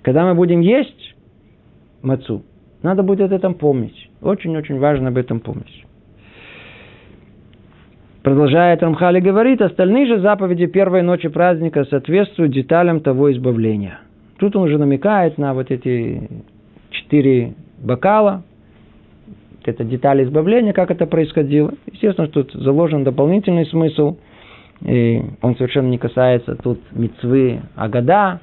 [0.03, 1.15] Когда мы будем есть
[2.03, 2.43] мацу,
[2.83, 4.09] надо будет об этом помнить.
[4.21, 5.85] Очень-очень важно об этом помнить.
[8.21, 13.99] Продолжает Рамхали говорит, остальные же заповеди первой ночи праздника соответствуют деталям того избавления.
[14.37, 16.29] Тут он уже намекает на вот эти
[16.89, 17.53] четыре
[17.85, 18.43] бокала,
[19.63, 21.73] это детали избавления, как это происходило.
[21.91, 24.17] Естественно, что тут заложен дополнительный смысл,
[24.81, 28.41] и он совершенно не касается тут мецвы Агада,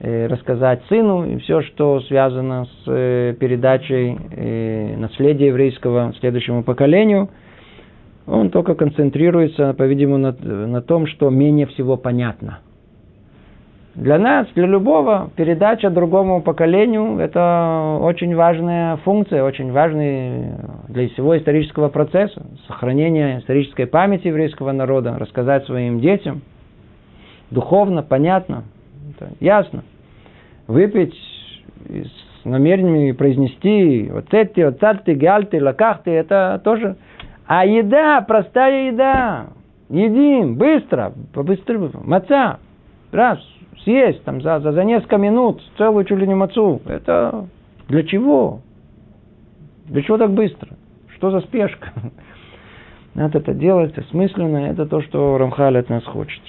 [0.00, 7.30] э, рассказать сыну и все, что связано с э, передачей э, наследия еврейского следующему поколению.
[8.26, 10.32] Он только концентрируется, по-видимому, на,
[10.66, 12.58] на том, что менее всего понятно–
[13.98, 20.52] для нас, для любого, передача другому поколению– это очень важная функция, очень важный
[20.88, 26.42] для всего исторического процесса, сохранение исторической памяти еврейского народа, рассказать своим детям,
[27.50, 28.62] духовно, понятно,
[29.40, 29.82] ясно.
[30.68, 31.16] Выпить
[31.88, 36.94] с намерениями произнести вот эти, вот царты, гальты, лакахты, это тоже.
[37.48, 39.46] А еда, простая еда,
[39.88, 42.60] едим, быстро, побыстрее, маца,
[43.10, 43.40] раз,
[43.88, 46.82] съесть там, за, за, за несколько минут целую чуть не мацу.
[46.86, 47.46] Это
[47.88, 48.60] для чего?
[49.86, 50.76] Для чего так быстро?
[51.16, 51.90] Что за спешка?
[53.14, 54.68] Надо это делать осмысленно.
[54.70, 56.42] Это то, что Рамхаль от нас хочет.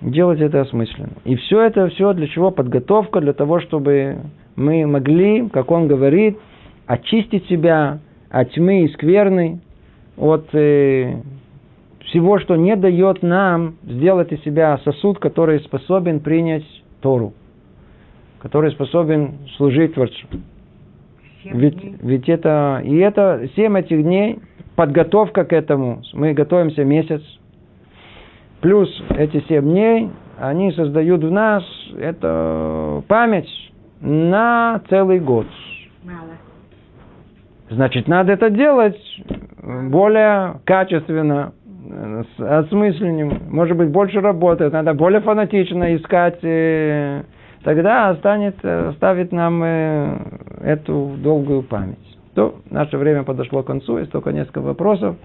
[0.00, 1.12] Делать это осмысленно.
[1.24, 2.50] И все это все для чего?
[2.50, 4.18] Подготовка для того, чтобы
[4.56, 6.38] мы могли, как он говорит,
[6.86, 8.00] очистить себя
[8.30, 9.60] от тьмы и скверны,
[10.16, 11.20] от э,
[12.08, 16.64] всего, что не дает нам сделать из себя сосуд, который способен принять
[17.00, 17.34] Тору,
[18.40, 20.26] который способен служить Творцу.
[21.44, 24.40] Ведь, ведь это, и это семь этих дней,
[24.76, 27.22] подготовка к этому, мы готовимся месяц,
[28.60, 31.64] плюс эти семь дней, они создают в нас
[31.98, 33.48] это память
[34.00, 35.46] на целый год.
[36.04, 36.36] Мало.
[37.70, 38.98] Значит, надо это делать
[39.62, 41.52] более качественно,
[41.88, 47.22] с осмыслением, может быть, больше работает, надо более фанатично искать, э,
[47.64, 50.18] тогда останет, оставит нам э,
[50.60, 51.96] эту долгую память.
[52.34, 55.16] То наше время подошло к концу, есть только несколько вопросов.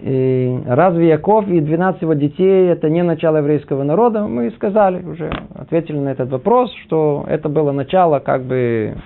[0.00, 4.26] И разве Яков и 12 его детей это не начало еврейского народа?
[4.26, 8.96] Мы сказали уже, ответили на этот вопрос, что это было начало как бы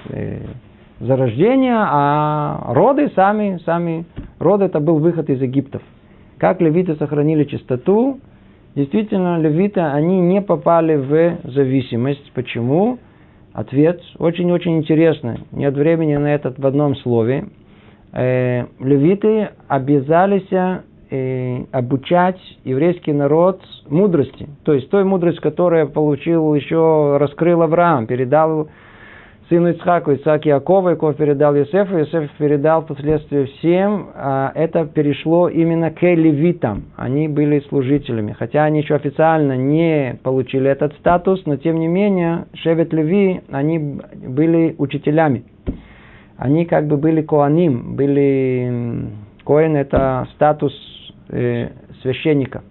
[1.03, 4.05] э, зарождения, а роды сами, сами,
[4.39, 5.83] роды это был выход из Египтов.
[6.39, 8.21] Как левиты сохранили чистоту,
[8.75, 12.33] действительно, левиты, они не попали в зависимость.
[12.35, 12.99] Почему?
[13.53, 15.41] Ответ очень-очень интересный.
[15.53, 17.49] Нет времени на этот в одном слове.
[18.13, 24.49] Э, левиты обязались э, обучать еврейский народ мудрости.
[24.65, 28.69] То есть той мудрости, которую получил еще, раскрыл Авраам, передал
[29.49, 35.91] сыну Ицхаку, Ицхак Якова, Яков передал Иосифу, Иосиф передал впоследствии всем, а это перешло именно
[35.91, 36.85] к левитам.
[36.97, 38.33] Они были служителями.
[38.33, 43.79] Хотя они еще официально не получили этот статус, но тем не менее, Шевет Леви, они
[43.79, 45.45] были учителями.
[46.37, 49.11] Они как бы были коаним, были...
[49.45, 50.73] Коэн это статус
[51.29, 51.69] э,
[52.03, 52.63] священника.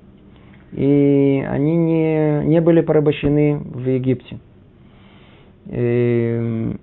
[0.72, 4.40] И они не, не были порабощены в Египте.
[5.70, 6.80] Эм,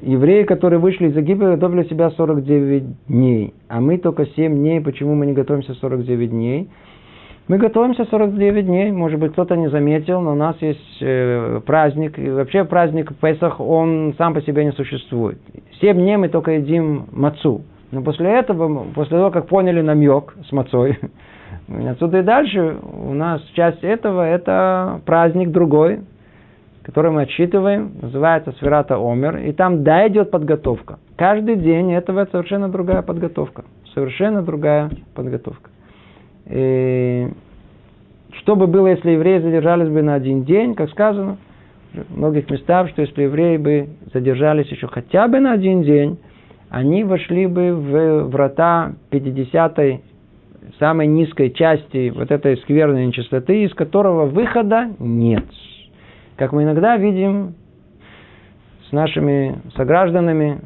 [0.00, 3.54] евреи, которые вышли из Египта, готовили себя 49 дней.
[3.68, 4.80] А мы только 7 дней.
[4.80, 6.68] Почему мы не готовимся 49 дней?
[7.48, 8.92] Мы готовимся 49 дней.
[8.92, 12.18] Может быть, кто-то не заметил, но у нас есть э, праздник.
[12.18, 15.38] И вообще праздник Песах, он сам по себе не существует.
[15.80, 17.62] 7 дней мы только едим мацу.
[17.90, 20.98] Но после этого, после того, как поняли намек с мацой,
[21.88, 26.00] отсюда и дальше у нас часть этого это праздник другой,
[26.88, 30.98] который мы отсчитываем, называется Сферата Омер, и там да идет подготовка.
[31.16, 33.64] Каждый день этого совершенно другая подготовка.
[33.92, 35.68] Совершенно другая подготовка.
[36.46, 37.28] И
[38.38, 41.36] что бы было, если евреи задержались бы на один день, как сказано
[41.92, 46.18] в многих местах, что если евреи бы задержались еще хотя бы на один день,
[46.70, 50.00] они вошли бы в врата 50-й,
[50.78, 55.44] самой низкой части вот этой скверной нечистоты, из которого выхода нет.
[56.38, 57.54] Как мы иногда видим
[58.88, 60.60] с нашими согражданами,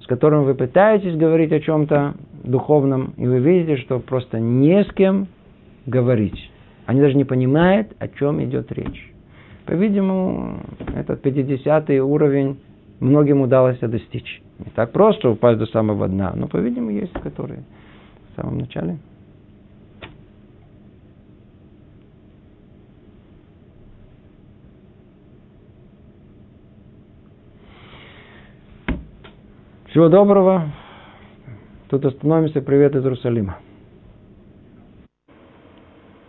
[0.00, 4.92] с которыми вы пытаетесь говорить о чем-то духовном, и вы видите, что просто не с
[4.92, 5.28] кем
[5.86, 6.50] говорить.
[6.86, 9.12] Они даже не понимают, о чем идет речь.
[9.66, 10.58] По-видимому,
[10.96, 12.58] этот 50 уровень
[12.98, 14.42] многим удалось достичь.
[14.58, 17.62] Не так просто упасть до самого дна, но, по-видимому, есть которые
[18.32, 18.98] в самом начале.
[29.94, 30.72] Всего доброго.
[31.88, 32.60] Тут остановимся.
[32.60, 33.58] Привет из Иерусалима.